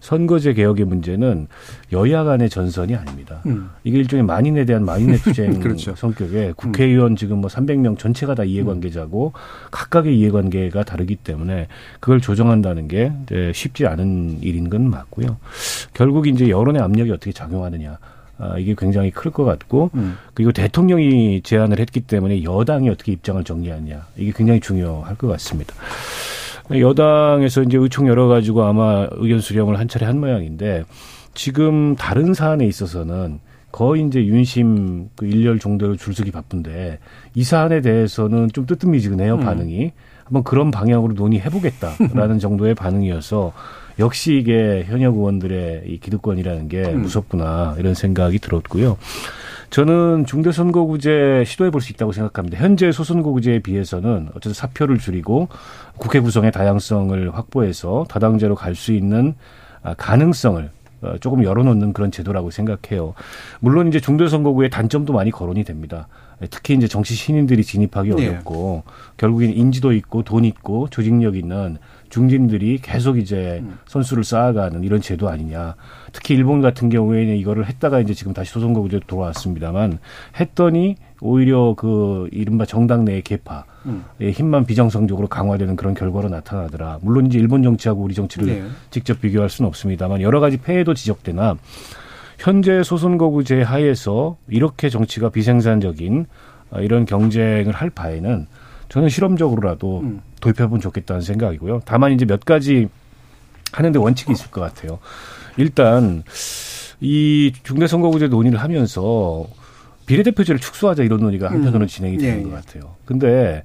[0.02, 1.47] 선거제 개혁의 문제는
[1.93, 3.41] 여야 간의 전선이 아닙니다.
[3.45, 3.70] 음.
[3.84, 5.95] 이게 일종의 만인에 대한 만인의 투쟁 그렇죠.
[5.95, 9.39] 성격의 국회의원 지금 뭐 300명 전체가 다 이해관계자고 음.
[9.70, 11.68] 각각의 이해관계가 다르기 때문에
[11.99, 13.14] 그걸 조정한다는 게
[13.54, 15.38] 쉽지 않은 일인 건 맞고요.
[15.93, 17.99] 결국 이제 여론의 압력이 어떻게 작용하느냐.
[18.42, 20.18] 아, 이게 굉장히 클 것 같고 음.
[20.34, 25.76] 그리고 대통령이 제안을 했기 때문에 여당이 어떻게 입장을 정리하냐 이게 굉장히 중요할 것 같습니다.
[26.72, 30.86] 여당에서 이제 의총 열어가지고 아마 의견 수렴을 한 차례 한 모양인데
[31.34, 33.39] 지금 다른 사안에 있어서는
[33.72, 37.00] 거의 이제 윤심 그 일렬 정도로 줄서기 바쁜데
[37.36, 39.39] 이 사안에 대해서는 좀 뜨뜻미지근해요 음.
[39.42, 39.92] 반응이
[40.26, 43.54] 한번 그런 방향으로 논의해보겠다라는 정도의 반응이어서
[44.02, 47.04] 역시 이게 현역 의원들의 이 기득권이라는 게 음.
[47.04, 48.97] 무섭구나 이런 생각이 들었고요.
[49.70, 52.58] 저는 중대선거구제 시도해 볼 수 있다고 생각합니다.
[52.58, 55.47] 현재 소선거구제에 비해서는 어쨌든 사표를 줄이고
[55.97, 59.36] 국회 구성의 다양성을 확보해서 다당제로 갈 수 있는
[59.84, 60.70] 아, 가능성을
[61.04, 63.14] 어, 조금 열어놓는 그런 제도라고 생각해요.
[63.60, 66.08] 물론 이제 중도선거구의 단점도 많이 거론이 됩니다.
[66.49, 68.28] 특히 이제 정치 신인들이 진입하기 네.
[68.30, 68.91] 어렵고 네.
[69.18, 71.78] 결국엔 인지도 있고 돈 있고 조직력 있는
[72.12, 73.80] 중진들이 계속 이제 음.
[73.88, 75.76] 선수를 쌓아가는 이런 제도 아니냐.
[76.12, 79.97] 특히 일본 같은 경우에는 이거를 했다가 이제 지금 다시 소선거구제 돌아왔습니다만
[80.39, 84.03] 했더니 오히려 그 이른바 정당 내의 개파의 음.
[84.22, 86.99] 힘만 비정상적으로 강화되는 그런 결과로 나타나더라.
[87.01, 88.64] 물론 이제 일본 정치하고 우리 정치를 네.
[88.91, 91.55] 직접 비교할 수는 없습니다만 여러 가지 폐해도 지적되나
[92.38, 96.26] 현재 소선거구제 하에서 이렇게 정치가 비생산적인
[96.72, 98.47] 어, 이런 경쟁을 할 바에는
[98.92, 100.22] 저는 실험적으로라도 음.
[100.42, 101.82] 도입해보면 좋겠다는 생각이고요.
[101.86, 102.89] 다만 이제 몇 가지
[103.72, 105.00] 하는데 원칙이 있을 것 같아요.
[105.56, 106.24] 일단
[107.00, 109.48] 이 중대선거구제 논의를 하면서
[110.08, 111.88] 비례대표제를 축소하자 이런 논의가 한편으로는 음.
[111.88, 112.54] 진행이 되는 예, 것 예.
[112.54, 112.96] 같아요.
[113.06, 113.64] 근데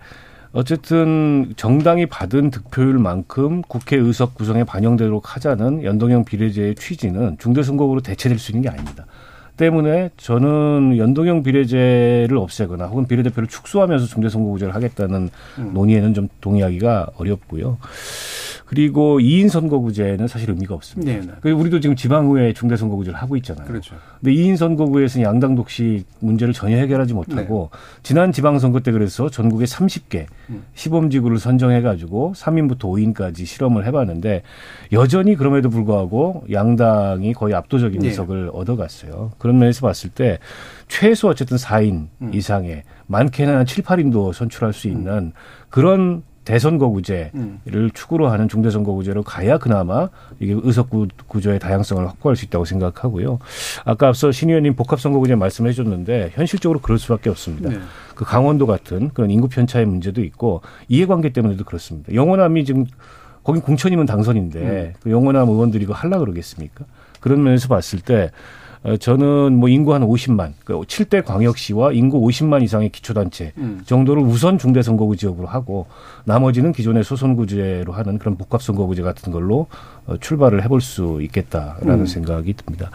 [0.53, 8.53] 어쨌든 정당이 받은 득표율만큼 국회 의석 구성에 반영되도록 하자는 연동형 비례제의 취지는 중대선거구로 대체될 수
[8.53, 9.07] 있는 게 아닙니다.
[9.57, 15.71] 때문에 저는 연동형 비례제를 없애거나 혹은 비례대표를 축소하면서 중대선거구제를 하겠다는 음.
[15.75, 17.79] 논의에는 좀 동의하기가 어렵고요.
[18.67, 21.13] 그리고 2인 선거구제는 사실 의미가 없습니다.
[21.13, 21.51] 네, 네.
[21.53, 23.65] 우리도 지금 지방의회 중대선거구제를 하고 있잖아요.
[23.65, 23.95] 그렇죠.
[24.19, 27.79] 근데 2인 선거구에서는 양당 독식 문제를 전혀 해결하지 못하고 네.
[28.03, 30.65] 지난 지방선거 때 그래서 전국에 30개 음.
[30.75, 34.43] 시범지구를 선정해 가지고 3인부터 5인까지 실험을 해 봤는데
[34.93, 38.09] 여전히 그럼에도 불구하고 양당이 거의 압도적인 네.
[38.09, 39.31] 의석을 얻어 갔어요.
[39.39, 40.41] 그런 면에서 봤을 때
[40.89, 42.35] 최소 어쨌든 4인 음.
[42.35, 45.33] 이상의 많게는 한 7, 8인도 선출할 수 있는 음.
[45.71, 47.91] 그런 대선거구제를 음.
[47.93, 50.09] 축으로 하는 중대선거구제로 가야 그나마
[50.41, 50.89] 이게 의석
[51.27, 53.39] 구조의 다양성을 확보할 수 있다고 생각하고요.
[53.85, 57.69] 아까 앞서 신 의원님 복합선거구제 말씀해 주셨는데 현실적으로 그럴 수밖에 없습니다.
[57.69, 57.79] 네.
[58.15, 62.15] 그 강원도 같은 그런 인구 편차의 문제도 있고 이해관계 때문에도 그렇습니다.
[62.15, 62.87] 영원함이 지금
[63.43, 64.93] 거긴 공천이면 당선인데 음.
[65.01, 66.85] 그 영원함 의원들이 이거 할라 그러겠습니까?
[67.21, 68.31] 그런 면에서 봤을 때 어,
[69.01, 73.81] 저는 뭐 인구 한 50만, 그 7대 광역시와 인구 50만 이상의 기초단체 음.
[73.85, 75.87] 정도를 우선 중대선거구 지역으로 하고
[76.25, 79.67] 나머지는 기존의 소선구제로 하는 그런 복합선거구제 같은 걸로
[80.07, 82.07] 어, 출발을 해볼 수 있겠다라는 음.
[82.07, 82.91] 생각이 듭니다.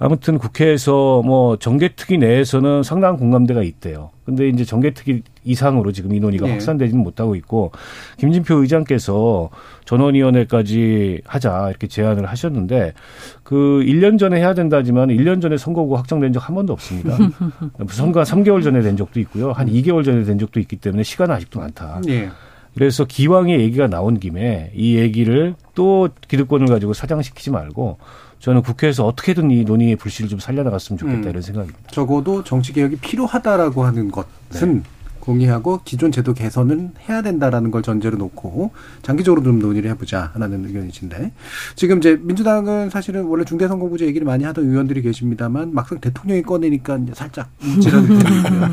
[0.00, 4.10] 아무튼 국회에서 뭐 정개특위 내에서는 상당한 공감대가 있대요.
[4.24, 6.52] 근데 이제 정개특위 이상으로 지금 이 논의가 네.
[6.52, 7.72] 확산되지는 못하고 있고
[8.18, 9.50] 김진표 의장께서
[9.84, 12.94] 전원위원회까지 하자 이렇게 제안을 하셨는데
[13.42, 17.16] 그 1년 전에 해야 된다지만 1년 전에 선거구 확정된 적 한 번도 없습니다.
[17.88, 19.52] 선거가 3개월 전에 된 적도 있고요.
[19.52, 22.00] 한 2개월 전에 된 적도 있기 때문에 시간은 아직도 많다.
[22.04, 22.28] 네.
[22.74, 27.98] 그래서 기왕의 얘기가 나온 김에 이 얘기를 또 기득권을 가지고 사장시키지 말고
[28.40, 31.78] 저는 국회에서 어떻게든 이 논의의 불씨를 좀 살려나갔으면 좋겠다 음, 이런 생각입니다.
[31.90, 34.82] 적어도 정치 개혁이 필요하다라고 하는 것은 네.
[35.24, 38.72] 공의하고 기존 제도 개선은 해야 된다라는 걸 전제로 놓고
[39.02, 41.32] 장기적으로 좀 논의를 해보자 하는 의견이신데
[41.76, 47.50] 지금 이제 민주당은 사실은 원래 중대선거구제 얘기를 많이 하던 의원들이 계십니다만 막상 대통령이 꺼내니까 살짝
[47.58, 48.68] 되고요.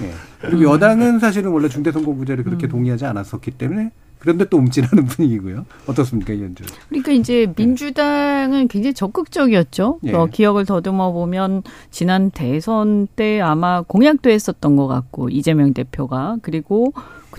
[0.00, 0.12] 네.
[0.40, 2.68] 그리고 여당은 사실은 원래 중대선거구제를 그렇게 음.
[2.68, 5.66] 동의하지 않았었기 때문에 그런데 또 움찔하는 분위기고요.
[5.86, 6.64] 어떻습니까, 이현주?
[6.88, 10.00] 그러니까 이제 민주당은 굉장히 적극적이었죠.
[10.04, 10.12] 예.
[10.12, 16.92] 어, 기억을 더듬어 보면 지난 대선 때 아마 공약도 했었던 것 같고 이재명 대표가 그리고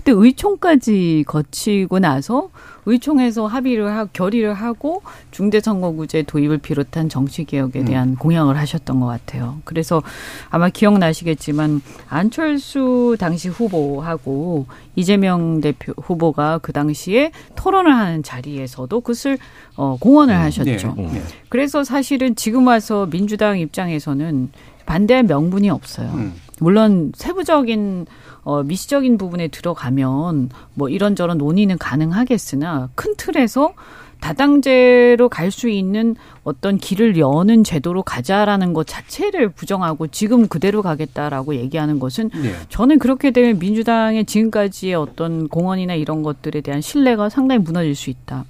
[0.08, 2.48] 그때 의총까지 거치고 나서
[2.86, 5.02] 의총에서 합의를 하고 결의를 하고
[5.32, 8.16] 중대선거구제 도입을 비롯한 정치 개혁에 대한 음.
[8.16, 9.58] 공약을 하셨던 것 같아요.
[9.64, 10.02] 그래서
[10.48, 14.64] 아마 기억나시겠지만 안철수 당시 후보하고
[14.96, 19.36] 이재명 대표 후보가 그 당시에 토론을 하는 자리에서도 그것을
[19.76, 20.40] 어, 공언을 음.
[20.40, 20.94] 하셨죠.
[20.96, 21.06] 네.
[21.12, 21.22] 네.
[21.50, 24.48] 그래서 사실은 지금 와서 민주당 입장에서는
[24.88, 26.08] 반대할 명분이 없어요.
[26.14, 26.32] 음.
[26.60, 28.06] 물론 세부적인
[28.42, 33.74] 어, 미시적인 부분에 들어가면 뭐 이런저런 논의는 가능하겠으나 큰 틀에서
[34.20, 41.54] 다당제로 갈 수 있는 어떤 길을 여는 제도로 가자라는 것 자체를 부정하고 지금 그대로 가겠다라고
[41.56, 42.54] 얘기하는 것은 네.
[42.70, 48.44] 저는 그렇게 되면 민주당의 지금까지의 어떤 공헌이나 이런 것들에 대한 신뢰가 상당히 무너질 수 있다.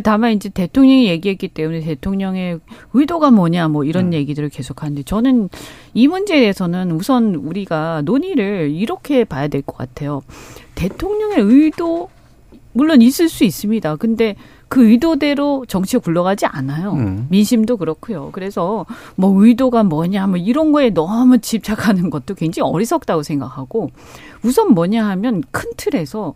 [0.00, 2.60] 다만 이제 대통령이 얘기했기 때문에 대통령의
[2.94, 4.12] 의도가 뭐냐 뭐 이런 음.
[4.14, 5.48] 얘기들을 계속하는데 저는
[5.94, 10.22] 이 문제에 대해서는 우선 우리가 논의를 이렇게 봐야 될 것 같아요.
[10.74, 12.08] 대통령의 의도
[12.72, 13.96] 물론 있을 수 있습니다.
[13.96, 14.34] 근데
[14.68, 16.92] 그 의도대로 정치가 굴러가지 않아요.
[16.92, 17.26] 음.
[17.28, 18.30] 민심도 그렇고요.
[18.32, 18.86] 그래서
[19.16, 23.90] 뭐 의도가 뭐냐 뭐 이런 거에 너무 집착하는 것도 굉장히 어리석다고 생각하고
[24.42, 26.34] 우선 뭐냐 하면 큰 틀에서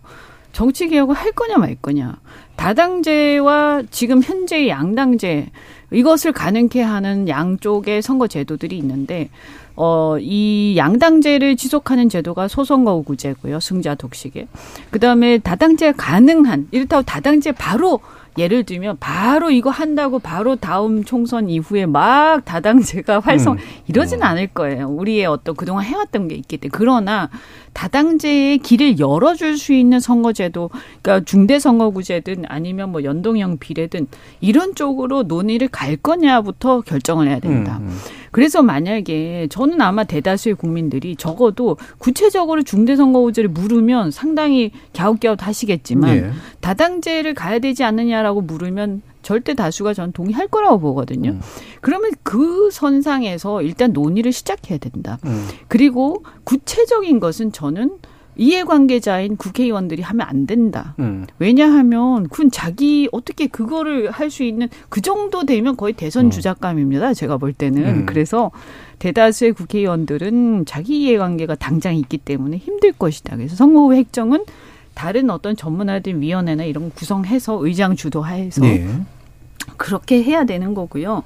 [0.52, 2.16] 정치 개혁을 할 거냐 말 거냐.
[2.57, 5.50] 다당제와 지금 현재의 양당제
[5.92, 9.28] 이것을 가능케 하는 양쪽의 선거 제도들이 있는데
[9.76, 13.61] 어, 이 양당제를 지속하는 제도가 소선거구제고요.
[13.61, 14.48] 승자 독식에.
[14.90, 18.00] 그 다음에 다당제 가능한, 이렇다고 다당제 바로
[18.39, 23.59] 예를 들면 바로 이거 한다고 바로 다음 총선 이후에 막 다당제가 활성 음.
[23.89, 24.26] 이러진 어.
[24.26, 24.89] 않을 거예요.
[24.89, 27.30] 우리의 어떤 그동안 해왔던 게 있기 때문에 그러나
[27.72, 30.70] 다당제의 길을 열어줄 수 있는 선거제도,
[31.03, 34.07] 그러니까 중대선거구제든 아니면 뭐 연동형 비례든
[34.41, 37.78] 이런 쪽으로 논의를 갈 거냐부터 결정을 해야 된다.
[37.82, 37.99] 음, 음.
[38.31, 46.31] 그래서 만약에 저는 아마 대다수의 국민들이 적어도 구체적으로 중대선거구제를 물으면 상당히 갸웃갸웃 하시겠지만 예.
[46.61, 51.31] 다당제를 가야 되지 않느냐라고 물으면 절대 다수가 전 동의할 거라고 보거든요.
[51.31, 51.41] 음.
[51.81, 55.18] 그러면 그 선상에서 일단 논의를 시작해야 된다.
[55.24, 55.49] 음.
[55.66, 57.99] 그리고 구체적인 것은 저는
[58.37, 60.95] 이해관계자인 국회의원들이 하면 안 된다.
[60.99, 61.26] 음.
[61.39, 66.30] 왜냐하면 그건 자기 어떻게 그거를 할 수 있는 그 정도 되면 거의 대선 음.
[66.30, 67.14] 주작감입니다.
[67.14, 68.07] 제가 볼 때는 음.
[68.07, 68.51] 그래서
[68.99, 73.37] 대다수의 국회의원들은 자기 이해관계가 당장 있기 때문에 힘들 것이다.
[73.37, 74.45] 그래서 선거후 획정은
[74.95, 78.89] 다른 어떤 전문화된 위원회나 이런 거 구성해서 의장 주도하에서 네.
[79.76, 81.22] 그렇게 해야 되는 거고요.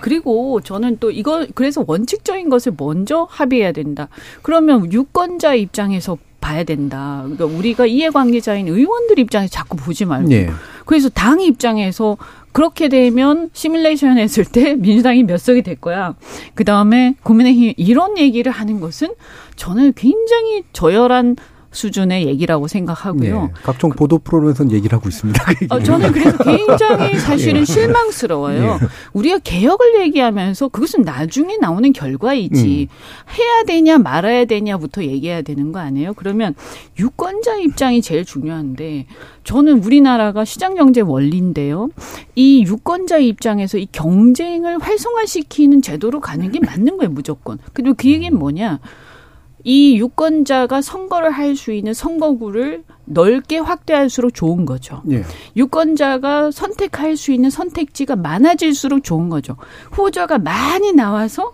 [0.00, 4.08] 그리고 저는 또 이거 그래서 원칙적인 것을 먼저 합의해야 된다.
[4.42, 7.22] 그러면 유권자 입장에서 봐야 된다.
[7.24, 10.28] 그러니까 우리가 이해관계자인 의원들 입장에서 자꾸 보지 말고.
[10.28, 10.50] 네.
[10.84, 12.18] 그래서 당 입장에서
[12.50, 16.14] 그렇게 되면 시뮬레이션 했을 때 민주당이 몇 석이 될 거야.
[16.54, 19.14] 그 다음에 국민의힘 이런 얘기를 하는 것은
[19.56, 21.36] 저는 굉장히 저열한
[21.72, 23.42] 수준의 얘기라고 생각하고요.
[23.42, 25.44] 네, 각종 보도 프로그램에서는 얘기를 하고 있습니다.
[25.44, 27.64] 그 어, 저는 그래서 굉장히 사실은 예.
[27.64, 28.78] 실망스러워요.
[28.78, 28.86] 네.
[29.14, 33.34] 우리가 개혁을 얘기하면서 그것은 나중에 나오는 결과이지 음.
[33.38, 36.12] 해야 되냐 말아야 되냐부터 얘기해야 되는 거 아니에요?
[36.14, 36.54] 그러면
[36.98, 39.06] 유권자 입장이 제일 중요한데
[39.44, 41.88] 저는 우리나라가 시장 경제 원리인데요.
[42.34, 47.58] 이 유권자 입장에서 이 경쟁을 활성화시키는 제도로 가는 게 맞는 거예요, 무조건.
[47.72, 48.78] 그리고 그 얘기는 뭐냐?
[49.64, 55.02] 이 유권자가 선거를 할 수 있는 선거구를 넓게 확대할수록 좋은 거죠.
[55.10, 55.22] 예.
[55.56, 59.56] 유권자가 선택할 수 있는 선택지가 많아질수록 좋은 거죠.
[59.90, 61.52] 후보자가 많이 나와서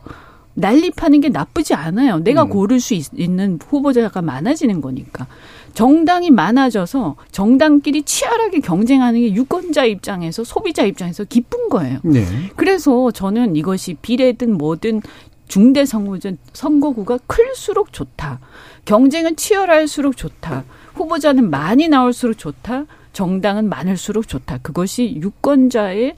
[0.55, 2.19] 난립하는 게 나쁘지 않아요.
[2.19, 2.49] 내가 음.
[2.49, 5.27] 고를 수 있, 는 후보자가 많아지는 거니까.
[5.75, 12.01] 정당이 많아져서 정당끼리 치열하게 경쟁하는 게 유권자 입장에서 소비자 입장에서 기쁜 거예요.
[12.03, 12.25] 네.
[12.57, 15.03] 그래서 저는 이것이 비례든 뭐든
[15.49, 18.39] 중대 선거전 선거구가 클수록 좋다.
[18.85, 20.65] 경쟁은 치열할수록 좋다.
[20.95, 22.85] 후보자는 많이 나올수록 좋다.
[23.13, 24.59] 정당은 많을수록 좋다.
[24.59, 26.15] 그것이 유권자의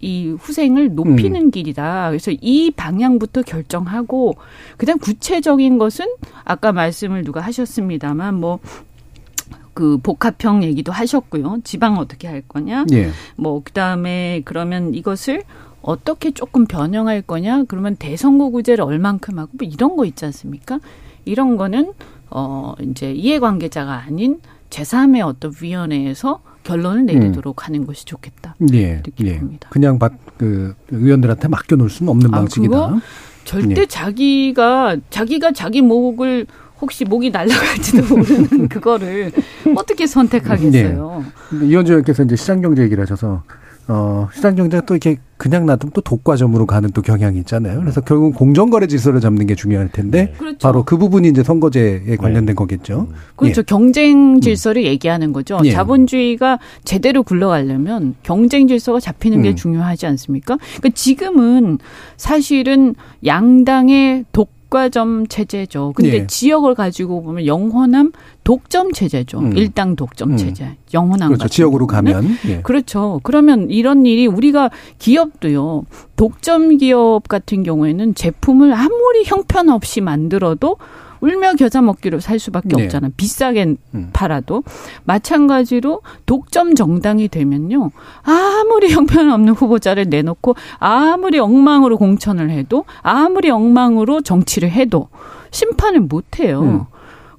[0.00, 1.50] 이 후생을 높이는 음.
[1.50, 2.10] 길이다.
[2.10, 4.34] 그래서 이 방향부터 결정하고
[4.76, 6.06] 그다음 구체적인 것은
[6.44, 11.58] 아까 말씀을 누가 하셨습니다만 뭐그 복합형 얘기도 하셨고요.
[11.62, 12.84] 지방 어떻게 할 거냐?
[12.92, 13.10] 예.
[13.36, 15.44] 뭐 그다음에 그러면 이것을
[15.82, 17.64] 어떻게 조금 변형할 거냐?
[17.68, 20.78] 그러면 대선거구제를 얼만큼 하고 뭐 이런 거 있지 않습니까?
[21.24, 21.92] 이런 거는
[22.30, 27.66] 어 이제 이해관계자가 아닌 제3의 어떤 위원회에서 결론을 내리도록 음.
[27.66, 28.54] 하는 것이 좋겠다.
[28.72, 29.38] 예, 이렇게 예.
[29.38, 29.68] 봅니다.
[29.70, 30.12] 그냥 막
[30.42, 32.96] 그 의원들한테 맡겨 놓을 수는 없는 아, 방식이다.
[33.44, 33.86] 절대 예.
[33.86, 36.46] 자기가 자기가 자기 목을
[36.80, 39.30] 혹시 목이 날라갈지도 모르는 그거를
[39.76, 41.24] 어떻게 선택하겠어요?
[41.52, 41.66] 네.
[41.66, 43.44] 이현주 의원께서 이제 시장 경제 얘기를 하셔서
[43.88, 47.80] 어, 시장 경제가 또 이렇게 그냥 놔두면 또 독과점으로 가는 또 경향이 있잖아요.
[47.80, 50.32] 그래서 결국 공정거래 질서를 잡는 게 중요할 텐데 네.
[50.38, 50.58] 그렇죠.
[50.60, 52.54] 바로 그 부분이 이제 선거제에 관련된 네.
[52.54, 53.08] 거겠죠.
[53.34, 53.60] 그렇죠.
[53.60, 53.64] 예.
[53.64, 54.40] 경쟁 음.
[54.40, 54.86] 질서를 음.
[54.86, 55.58] 얘기하는 거죠.
[55.64, 55.72] 예.
[55.72, 59.42] 자본주의가 제대로 굴러가려면 경쟁 질서가 잡히는 음.
[59.42, 60.58] 게 중요하지 않습니까?
[60.58, 61.78] 그러니까 지금은
[62.16, 65.92] 사실은 양당의 독 독과점 체제죠.
[65.94, 66.26] 근데 예.
[66.26, 68.12] 지역을 가지고 보면 영호남
[68.42, 69.38] 독점 체제죠.
[69.38, 69.56] 음.
[69.56, 70.36] 일당 독점 음.
[70.38, 70.76] 체제.
[70.94, 71.48] 영호남 그렇죠.
[71.48, 72.62] 지역으로 가면 예.
[72.62, 73.20] 그렇죠.
[73.22, 75.84] 그러면 이런 일이 우리가 기업도요.
[76.16, 80.78] 독점 기업 같은 경우에는 제품을 아무리 형편없이 만들어도
[81.22, 82.84] 울며 겨자 먹기로 살 수밖에 네.
[82.84, 83.08] 없잖아.
[83.16, 84.10] 비싸게 음.
[84.12, 84.64] 팔아도
[85.04, 87.92] 마찬가지로 독점 정당이 되면요.
[88.22, 95.08] 아무리 형편없는 후보자를 내놓고 아무리 엉망으로 공천을 해도 아무리 엉망으로 정치를 해도
[95.52, 96.60] 심판을 못 해요.
[96.62, 96.80] 음.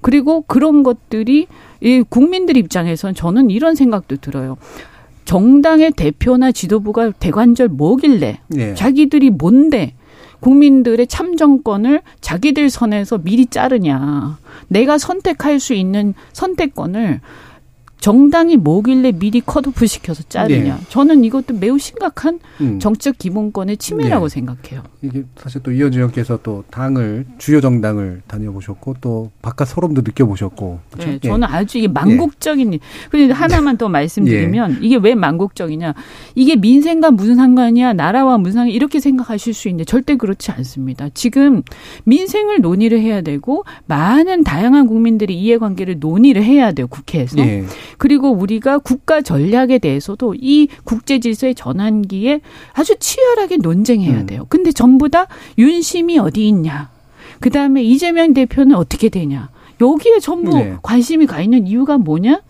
[0.02, 1.48] 그리고 그런 것들이
[1.82, 4.58] 이 국민들 입장에서는 저는 이런 생각도 들어요.
[5.26, 8.76] 정당의 대표나 지도부가 대관절 뭐길래 네.
[8.76, 9.94] 자기들이 뭔데
[10.44, 14.38] 국민들의 참정권을 자기들 선에서 미리 자르냐.
[14.68, 17.22] 내가 선택할 수 있는 선택권을
[18.04, 20.76] 정당이 뭐길래 미리 컷오프 시켜서 자르냐.
[20.76, 20.82] 네.
[20.90, 22.78] 저는 이것도 매우 심각한 음.
[22.78, 24.34] 정책 기본권의 침해라고 네.
[24.34, 24.84] 생각해요.
[25.02, 30.80] 이게 사실 또 이현주 의원께서 또 당을 주요 정당을 다녀보셨고 또 바깥 소름도 느껴보셨고.
[30.92, 31.12] 그렇죠?
[31.12, 32.80] 네, 저는 아주 이게 망국적인 일.
[33.10, 34.78] 그런데 하나만 더 말씀드리면 예.
[34.82, 35.94] 이게 왜 망국적이냐.
[36.36, 37.94] 이게 민생과 무슨 상관이야.
[37.94, 41.08] 나라와 무슨 상관 이렇게 생각하실 수 있는데 절대 그렇지 않습니다.
[41.14, 41.64] 지금
[42.04, 46.88] 민생을 논의를 해야 되고 많은 다양한 국민들이 이해관계를 논의를 해야 돼요.
[46.88, 47.38] 국회에서.
[47.94, 47.96] 예.
[47.98, 52.42] 그리고 우리가 국가 전략에 대해서도 이 국제 질서의 전환기에
[52.74, 54.26] 아주 치열하게 논쟁해야 음.
[54.26, 54.46] 돼요.
[54.50, 55.28] 근데 전부 다
[55.58, 56.90] 윤심이 어디 있냐.
[57.40, 59.50] 그 다음에 이재명 대표는 어떻게 되냐.
[59.82, 60.78] 여기에 전부 네.
[60.82, 62.42] 관심이 가 있는 이유가 뭐냐?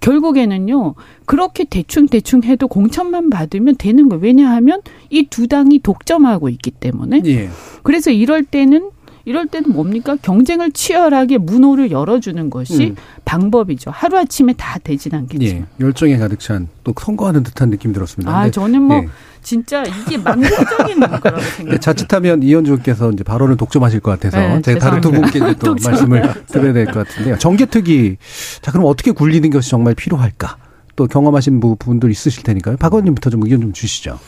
[0.00, 0.94] 결국에는요,
[1.26, 4.22] 그렇게 대충대충 해도 공천만 받으면 되는 거예요.
[4.22, 4.80] 왜냐하면
[5.10, 7.22] 이 두 당이 독점하고 있기 때문에.
[7.26, 7.48] 예.
[7.82, 8.90] 그래서 이럴 때는
[9.28, 10.16] 이럴 때는 뭡니까?
[10.22, 12.96] 경쟁을 치열하게 문호를 열어주는 것이 음.
[13.26, 13.90] 방법이죠.
[13.90, 15.44] 하루아침에 다 되진 않겠죠.
[15.44, 18.34] 예, 열정에 가득 찬 또 선거하는 듯한 느낌 들었습니다.
[18.34, 19.08] 아, 저는 뭐 예.
[19.42, 21.78] 진짜 이게 망국적인 거라고 생각해요.
[21.78, 26.22] 자칫하면 이현주 께서 이제 발언을 독점하실 것 같아서 네, 제가 다른 두 분께 또 말씀을
[26.46, 27.36] 드려야 될 것 같은데요.
[27.38, 28.16] 정개특위
[28.62, 30.56] 자 그럼 어떻게 굴리는 것이 정말 필요할까?
[30.96, 32.76] 또 경험하신 부분들 있으실 테니까요.
[32.78, 34.18] 박 의원님부터 좀 의견 좀 주시죠.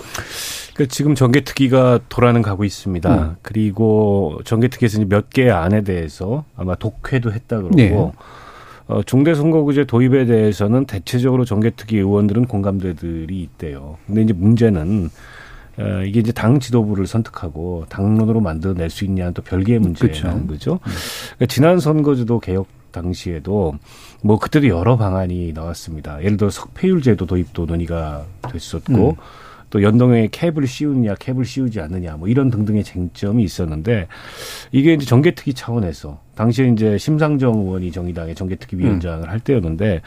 [0.81, 3.15] 그 지금 정개특위가 돌아는 가고 있습니다.
[3.15, 3.37] 음.
[3.43, 7.95] 그리고 정개특위에서 몇 개의 안에 대해서 아마 독회도 했다 그러고 네.
[8.87, 13.99] 어, 중대선거구제 도입에 대해서는 대체적으로 정개특위 의원들은 공감대들이 있대요.
[14.07, 15.11] 근데 이제 문제는
[15.77, 20.73] 어, 이게 이제 당 지도부를 선택하고 당론으로 만들어낼 수 있냐는 또 별개의 문제라는 거죠.
[20.73, 20.93] 음.
[21.37, 23.75] 그러니까 지난 선거제도 개혁 당시에도
[24.23, 26.25] 뭐 그때도 여러 방안이 나왔습니다.
[26.25, 29.17] 예를 들어 석패율 제도 도입도 논의가 됐었고 음.
[29.71, 34.09] 또 연동형에 캡을 씌우느냐 캡을 씌우지 않느냐 뭐 이런 등등의 쟁점이 있었는데
[34.73, 38.87] 이게 이제 정개특위 차원에서 당시에 이제 심상정 의원이 정의당의 정개특위 음.
[38.87, 39.31] 위원장을 음.
[39.31, 40.03] 할 때였는데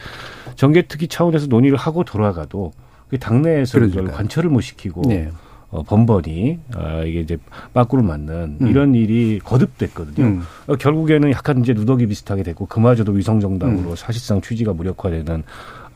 [0.56, 2.72] 정개특위 차원에서 논의를 하고 돌아가도
[3.18, 5.30] 당내에서 그걸 관철을 못 시키고 네.
[5.74, 7.36] 어, 번번이 어, 이게 이제
[7.72, 8.68] 빠꾸를 맞는 음.
[8.68, 10.24] 이런 일이 거듭됐거든요.
[10.24, 10.42] 음.
[10.68, 13.96] 어, 결국에는 약간 이제 누더기 비슷하게 됐고 그마저도 위성 정당으로 음.
[13.96, 15.42] 사실상 취지가 무력화되는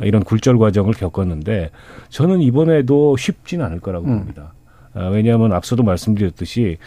[0.00, 1.70] 이런 굴절 과정을 겪었는데
[2.08, 4.18] 저는 이번에도 쉽지는 않을 거라고 음.
[4.18, 4.52] 봅니다.
[4.94, 6.78] 아, 왜냐하면 앞서도 말씀드렸듯이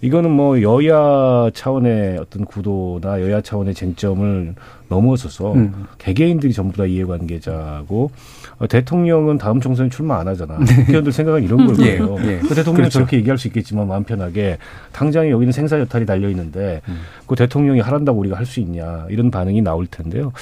[0.00, 4.54] 이거는 뭐 여야 차원의 어떤 구도나 여야 차원의 쟁점을
[4.88, 5.86] 넘어서서 음.
[5.96, 8.10] 개개인들이 전부 다 이해관계자고
[8.58, 10.58] 어, 대통령은 다음 총선에 출마 안 하잖아.
[10.58, 10.74] 네.
[10.76, 12.16] 국회의원들 생각은 이런 걸 예, 거예요.
[12.20, 12.38] 예, 예.
[12.38, 12.90] 그 대통령이 그렇죠.
[12.90, 14.58] 저렇게 얘기할 수 있겠지만 마음 편하게
[14.92, 17.00] 당장에 여기는 생사 여탈이 달려 있는데 음.
[17.26, 20.32] 그 대통령이 하란다고 우리가 할 수 있냐 이런 반응이 나올 텐데요.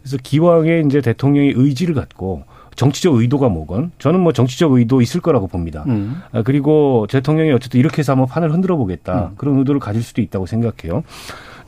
[0.00, 2.44] 그래서 기왕에 이제 대통령이 의지를 갖고
[2.76, 5.84] 정치적 의도가 뭐건 저는 뭐 정치적 의도 있을 거라고 봅니다.
[5.88, 6.22] 음.
[6.32, 9.34] 아, 그리고 대통령이 어쨌든 이렇게 해서 한번 판을 흔들어 보겠다 음.
[9.36, 11.02] 그런 의도를 가질 수도 있다고 생각해요.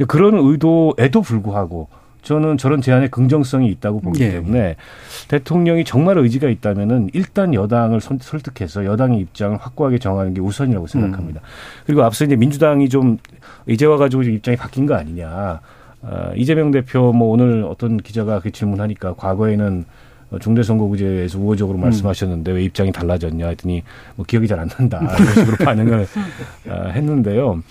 [0.07, 1.89] 그런 의도에도 불구하고
[2.23, 4.31] 저는 저런 제안에 긍정성이 있다고 보기 예.
[4.31, 4.77] 때문에
[5.29, 11.41] 대통령이 정말 의지가 있다면은 일단 여당을 설득해서 여당의 입장을 확고하게 정하는 게 우선이라고 생각합니다.
[11.41, 11.47] 음.
[11.87, 13.19] 그리고 앞서 이제 민주당이 좀
[13.67, 15.61] 이제 와 가지고 입장이 바뀐 거 아니냐.
[16.03, 19.85] 어, 이재명 대표 뭐 오늘 어떤 기자가 그 질문하니까 과거에는
[20.39, 21.83] 중대선거구제에서 우호적으로 음.
[21.83, 23.83] 말씀하셨는데 왜 입장이 달라졌냐 했더니
[24.15, 26.07] 뭐 기억이 잘 안 난다 이런 식으로 반응을
[26.69, 27.63] 어, 했는데요.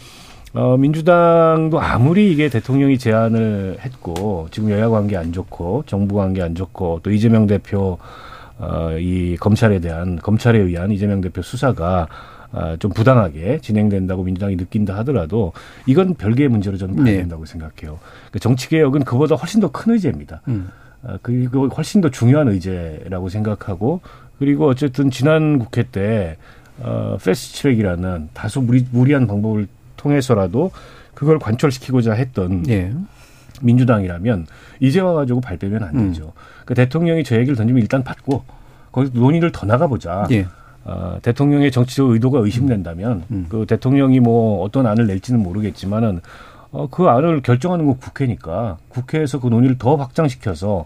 [0.54, 6.56] 어, 민주당도 아무리 이게 대통령이 제안을 했고 지금 여야 관계 안 좋고 정부 관계 안
[6.56, 8.00] 좋고 또 이재명 대표
[8.58, 12.29] 어, 이 검찰에 대한 검찰에 의한 이재명 대표 수사가 아,
[12.80, 15.54] 좀 부당하게 진행된다고 민주당이 느낀다 하더라도
[15.86, 17.18] 이건 별개의 문제로 저는 봐야 네.
[17.18, 18.00] 된다고 생각해요.
[18.00, 20.42] 그러니까 정치 개혁은 그보다 훨씬 더 큰 의제입니다.
[20.48, 20.70] 음.
[21.04, 24.02] 아, 그리고 훨씬 더 중요한 의제라고 생각하고
[24.40, 26.38] 그리고 어쨌든 지난 국회 때
[26.80, 30.72] 어, fast track이라는 다소 무리, 무리한 방법을 통해서라도
[31.14, 32.94] 그걸 관철시키고자 했던 예.
[33.62, 34.48] 민주당이라면
[34.80, 36.24] 이제 와가지고 발빼면 안 되죠.
[36.26, 36.32] 음.
[36.66, 38.44] 그 대통령이 저 얘기를 던지면 일단 받고
[38.92, 40.28] 거기서 논의를 더 나가보자.
[40.32, 40.48] 예.
[40.90, 43.46] 어, 대통령의 정치적 의도가 의심된다면 음.
[43.48, 46.22] 그 대통령이 뭐 어떤 안을 낼지는 모르겠지만은
[46.72, 50.86] 어, 그 안을 결정하는 건 국회니까 국회에서 그 논의를 더 확장시켜서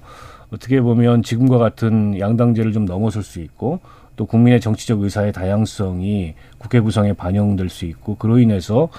[0.52, 3.80] 어떻게 보면 지금과 같은 양당제를 좀 넘어설 수 있고
[4.18, 8.90] 또 국민의 정치적 의사의 다양성이 국회 구성에 반영될 수 있고 그로 인해서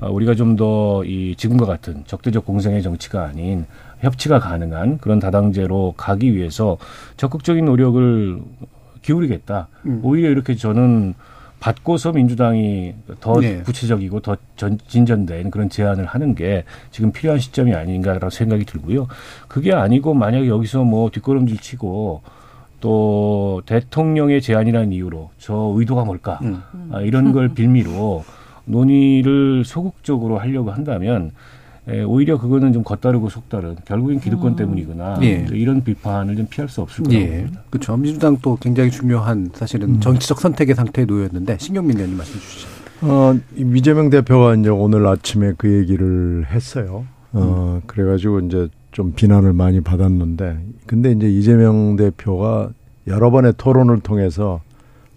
[0.00, 3.64] 어, 우리가 좀 더 이 지금과 같은 적대적 공생의 정치가 아닌
[4.00, 6.76] 협치가 가능한 그런 다당제로 가기 위해서
[7.16, 8.40] 적극적인 노력을
[9.02, 9.68] 기울이겠다.
[9.86, 10.00] 음.
[10.02, 11.14] 오히려 이렇게 저는
[11.60, 13.60] 받고서 민주당이 더 네.
[13.62, 19.08] 구체적이고 더 전, 진전된 그런 제안을 하는 게 지금 필요한 시점이 아닌가라고 생각이 들고요.
[19.46, 22.22] 그게 아니고 만약에 여기서 뭐 뒷걸음질 치고
[22.80, 26.62] 또 대통령의 제안이라는 이유로 저 의도가 뭘까 음.
[26.92, 28.24] 아, 이런 걸 빌미로
[28.64, 31.32] 논의를 소극적으로 하려고 한다면
[31.92, 34.56] 예, 오히려 그거는 좀 겉다르고 속다른 결국엔 기득권 음.
[34.56, 35.46] 때문이거나 예.
[35.52, 37.28] 이런 비판을 좀 피할 수 없을 거라고 예.
[37.38, 37.62] 봅니다.
[37.70, 37.96] 그렇죠.
[37.96, 40.00] 민주당도 굉장히 중요한 사실은 음.
[40.00, 42.68] 정치적 선택의 상태에 놓였는데 신경민 의원님 말씀 주시죠.
[43.02, 47.06] 어, 이재명 대표가 이제 오늘 아침에 그 얘기를 했어요.
[47.32, 47.82] 어, 음.
[47.86, 52.70] 그래가지고 이제 좀 비난을 많이 받았는데, 근데 이제 이재명 대표가
[53.06, 54.60] 여러 번의 토론을 통해서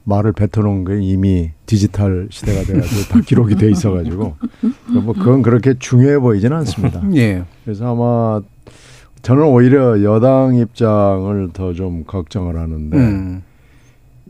[0.06, 4.36] 말을 뱉어놓은 게 이미 디지털 시대가 돼가지고 다 기록이 돼 있어가지고
[5.04, 7.02] 뭐 그건 그렇게 중요해 보이지는 않습니다.
[7.16, 7.44] 예.
[7.64, 8.42] 그래서 아마
[9.22, 13.42] 저는 오히려 여당 입장을 더 좀 걱정을 하는데 음.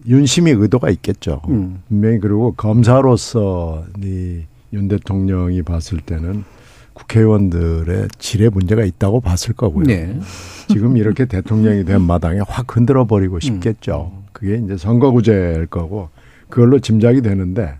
[0.05, 1.41] 윤심이 의도가 있겠죠.
[1.49, 1.81] 음.
[1.87, 4.43] 분명히 그리고 검사로서 이
[4.73, 6.43] 윤 대통령이 봤을 때는
[6.93, 9.85] 국회의원들의 질에 문제가 있다고 봤을 거고요.
[9.85, 10.19] 네.
[10.67, 14.11] 지금 이렇게 대통령이 된 마당에 확 흔들어 버리고 싶겠죠.
[14.15, 14.22] 음.
[14.43, 16.09] 그게 이제 선거구제일 거고
[16.49, 17.75] 그걸로 짐작이 되는데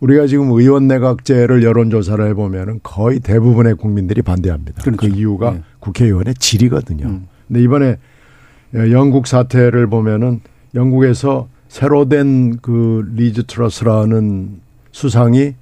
[0.00, 4.82] 우리가 지금 의원 내각제를 여론조사를 해보면은 거의 대부분의 국민들이 반대합니다.
[4.82, 4.96] 그렇죠.
[4.96, 5.62] 그 이유가 네.
[5.80, 7.06] 국회의원의 질이거든요.
[7.06, 7.26] 음.
[7.46, 7.98] 근데 이번에
[8.74, 10.40] 영국 사태를 보면은
[10.74, 14.60] 영국에서 새로 된 그 리즈 트러스라는
[14.90, 15.54] 수상이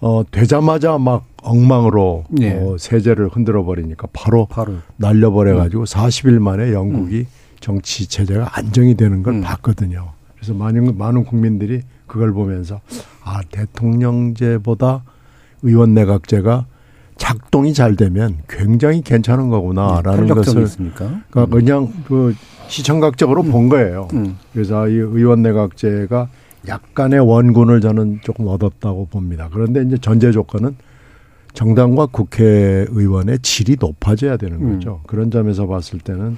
[0.00, 2.56] 어 되자마자 막 엉망으로 네.
[2.56, 4.76] 어, 세제를 흔들어 버리니까 바로, 바로.
[4.96, 5.84] 날려버려 가지고 음.
[5.84, 7.26] 40일 만에 영국이 음.
[7.60, 9.40] 정치 체제가 안정이 되는 걸 음.
[9.42, 10.12] 봤거든요.
[10.36, 12.80] 그래서 많은 많은 국민들이 그걸 보면서
[13.24, 15.02] 아 대통령제보다
[15.62, 16.66] 의원 내각제가
[17.16, 21.20] 작동이 잘 되면 굉장히 괜찮은 거구나라는 네, 것을 있습니까?
[21.30, 21.50] 그러니까 음.
[21.50, 22.34] 그냥 그
[22.68, 23.50] 시청각적으로 음.
[23.50, 24.08] 본 거예요.
[24.14, 24.38] 음.
[24.52, 26.28] 그래서 이 의원 내각제가
[26.66, 29.48] 약간의 원군을 저는 조금 얻었다고 봅니다.
[29.52, 30.76] 그런데 이제 전제 조건은
[31.54, 34.74] 정당과 국회의원의 질이 높아져야 되는 음.
[34.74, 35.00] 거죠.
[35.06, 36.36] 그런 점에서 봤을 때는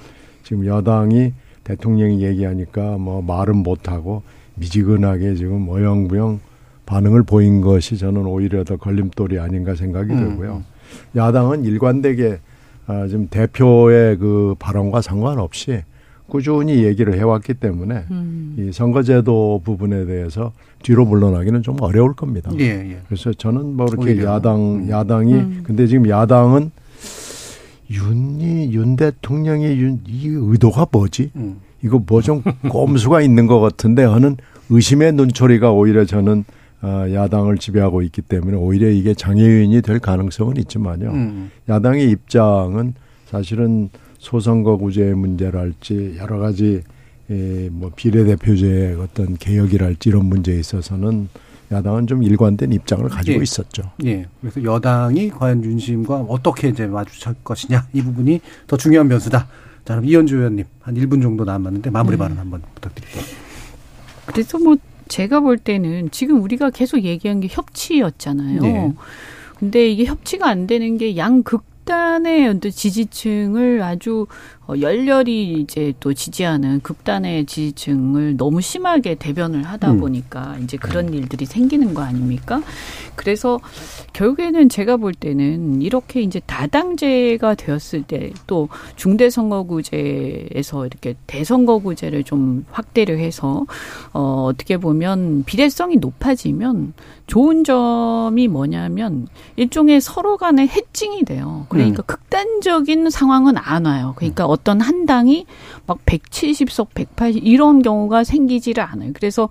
[0.51, 1.31] 지금 여당이
[1.63, 4.21] 대통령이 얘기하니까 뭐 말은 못하고
[4.55, 6.41] 미지근하게 지금 어영부영
[6.85, 10.17] 반응을 보인 것이 저는 오히려 더 걸림돌이 아닌가 생각이 음.
[10.19, 10.63] 들고요.
[11.15, 12.39] 야당은 일관되게
[12.85, 15.83] 아, 지금 대표의 그 발언과 상관없이
[16.27, 18.55] 꾸준히 얘기를 해왔기 때문에 음.
[18.59, 20.51] 이 선거제도 부분에 대해서
[20.83, 22.51] 뒤로 물러나기는 좀 어려울 겁니다.
[22.59, 22.97] 예, 예.
[23.05, 24.33] 그래서 저는 뭐 이렇게 오히려.
[24.33, 24.89] 야당 음.
[24.89, 25.61] 야당이 음.
[25.63, 26.71] 근데 지금 야당은
[27.91, 31.31] 윤이 윤 대통령의 윤, 이 의도가 뭐지?
[31.35, 31.59] 음.
[31.83, 34.37] 이거 뭐 좀 꼼수가 있는 것 같은데 하는
[34.69, 36.45] 의심의 눈초리가 오히려 저는
[36.83, 41.11] 어, 야당을 지배하고 있기 때문에 오히려 이게 장애인이 될 가능성은 있지만요.
[41.11, 41.51] 음.
[41.69, 42.93] 야당의 입장은
[43.25, 46.81] 사실은 소선거구제 문제랄지 여러 가지
[47.29, 51.29] 에, 뭐 비례대표제의 어떤 개혁이랄지 이런 문제에 있어서는
[51.71, 53.43] 야당은 좀 일관된 입장을 가지고 예.
[53.43, 53.83] 있었죠.
[54.05, 54.27] 예.
[54.41, 59.47] 그래서 여당이 과연 윤심과 어떻게 이제 마주칠 것이냐 이 부분이 더 중요한 변수다.
[59.85, 62.19] 자, 그럼 이현주 의원님 한 1분 정도 남았는데 마무리 네.
[62.19, 63.23] 발언 한번 부탁드릴게요.
[64.25, 64.75] 그래서 뭐
[65.07, 68.61] 제가 볼 때는 지금 우리가 계속 얘기한 게 협치였잖아요.
[68.61, 68.93] 네.
[69.57, 74.27] 근데 이게 협치가 안 되는 게 양극 극단의 어떤 지지층을 아주
[74.60, 79.99] 어, 열렬히 이제 또 지지하는 극단의 지지층을 너무 심하게 대변을 하다 음.
[79.99, 81.13] 보니까 이제 그런 음.
[81.13, 82.61] 일들이 생기는 거 아닙니까?
[83.15, 83.59] 그래서
[84.13, 93.19] 결국에는 제가 볼 때는 이렇게 이제 다당제가 되었을 때 또 중대선거구제에서 이렇게 대선거구제를 좀 확대를
[93.19, 93.65] 해서
[94.13, 96.93] 어 어떻게 보면 비례성이 높아지면
[97.27, 101.65] 좋은 점이 뭐냐면 일종의 서로 간의 해칭이 돼요.
[101.69, 102.05] 그러니까 음.
[102.05, 104.13] 극단적인 상황은 안 와요.
[104.17, 104.51] 그러니까 음.
[104.61, 105.45] 어떤 한 당이
[105.91, 109.11] 막 170석, 180 이런 경우가 생기지를 않아요.
[109.13, 109.49] 그래서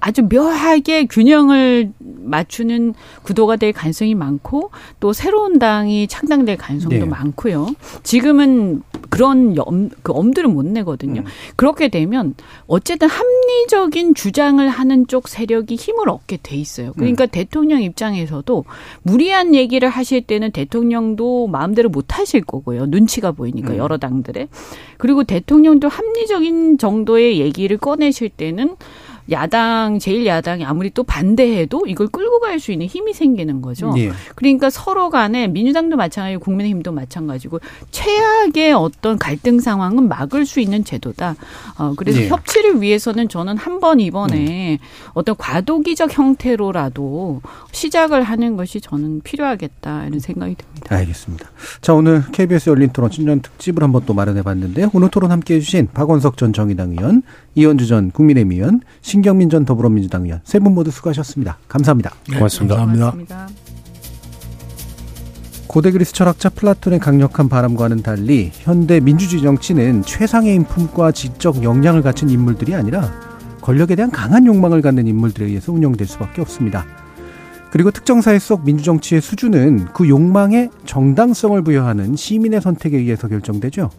[0.00, 4.70] 아주 묘하게 균형을 맞추는 구도가 될 가능성이 많고
[5.00, 7.04] 또 새로운 당이 창당될 가능성도 네.
[7.04, 7.68] 많고요.
[8.02, 11.20] 지금은 그런 염, 그 엄두를 못 내거든요.
[11.20, 11.26] 음.
[11.56, 12.34] 그렇게 되면
[12.66, 16.92] 어쨌든 합리적인 주장을 하는 쪽 세력이 힘을 얻게 돼 있어요.
[16.94, 17.28] 그러니까 음.
[17.30, 18.64] 대통령 입장에서도
[19.02, 22.86] 무리한 얘기를 하실 때는 대통령도 마음대로 못 하실 거고요.
[22.86, 23.76] 눈치가 보이니까 음.
[23.76, 24.48] 여러 당들의.
[24.98, 28.76] 그리고 대통령 도 합리적인 정도의 얘기를 꺼내실 때는
[29.30, 33.92] 야당 제일 야당이 아무리 또 반대해도 이걸 끌고 갈 수 있는 힘이 생기는 거죠.
[33.98, 34.10] 예.
[34.34, 37.60] 그러니까 서로 간에 민주당도 마찬가지고 국민의힘도 마찬가지고
[37.90, 41.36] 최악의 어떤 갈등 상황은 막을 수 있는 제도다.
[41.78, 42.28] 어 그래서 예.
[42.28, 44.86] 협치를 위해서는 저는 한 번 이번에 음.
[45.12, 50.96] 어떤 과도기적 형태로라도 시작을 하는 것이 저는 필요하겠다 이런 생각이 듭니다.
[50.96, 51.50] 알겠습니다.
[51.82, 55.88] 자 오늘 KBS 열린 토론 친년 특집을 한번 또 마련해 봤는데 오늘 토론 함께해 주신
[55.92, 57.22] 박원석 전 정의당 의원,
[57.54, 61.58] 이현주 전 국민의힘 의원, 신 경민 전 더불어민주당 의원 세 분 모두 수고하셨습니다.
[61.68, 62.12] 감사합니다.
[62.28, 62.76] 네, 고맙습니다.
[62.76, 63.48] 감사합니다.
[65.66, 72.30] 고대 그리스 철학자 플라톤의 강력한 바람과는 달리 현대 민주주의 정치는 최상의 인품과 지적 역량을 갖춘
[72.30, 73.12] 인물들이 아니라
[73.60, 76.86] 권력에 대한 강한 욕망을 갖는 인물들에 의해서 운영될 수밖에 없습니다.
[77.72, 83.90] 그리고 특정 사회 속 민주정치의 수준은 그 욕망에 정당성을 부여하는 시민의 선택에 의해서 결정되죠.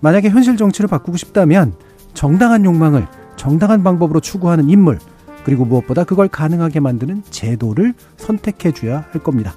[0.00, 1.74] 만약에 현실 정치를 바꾸고 싶다면
[2.14, 3.06] 정당한 욕망을
[3.42, 5.00] 정당한 방법으로 추구하는 인물,
[5.42, 9.52] 그리고 무엇보다 그걸 가능하게 만드는 제도를 선택해 줘야 할 겁니다.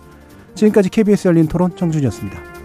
[0.56, 2.65] 지금까지 KBS 열린 토론 정준이었습니다.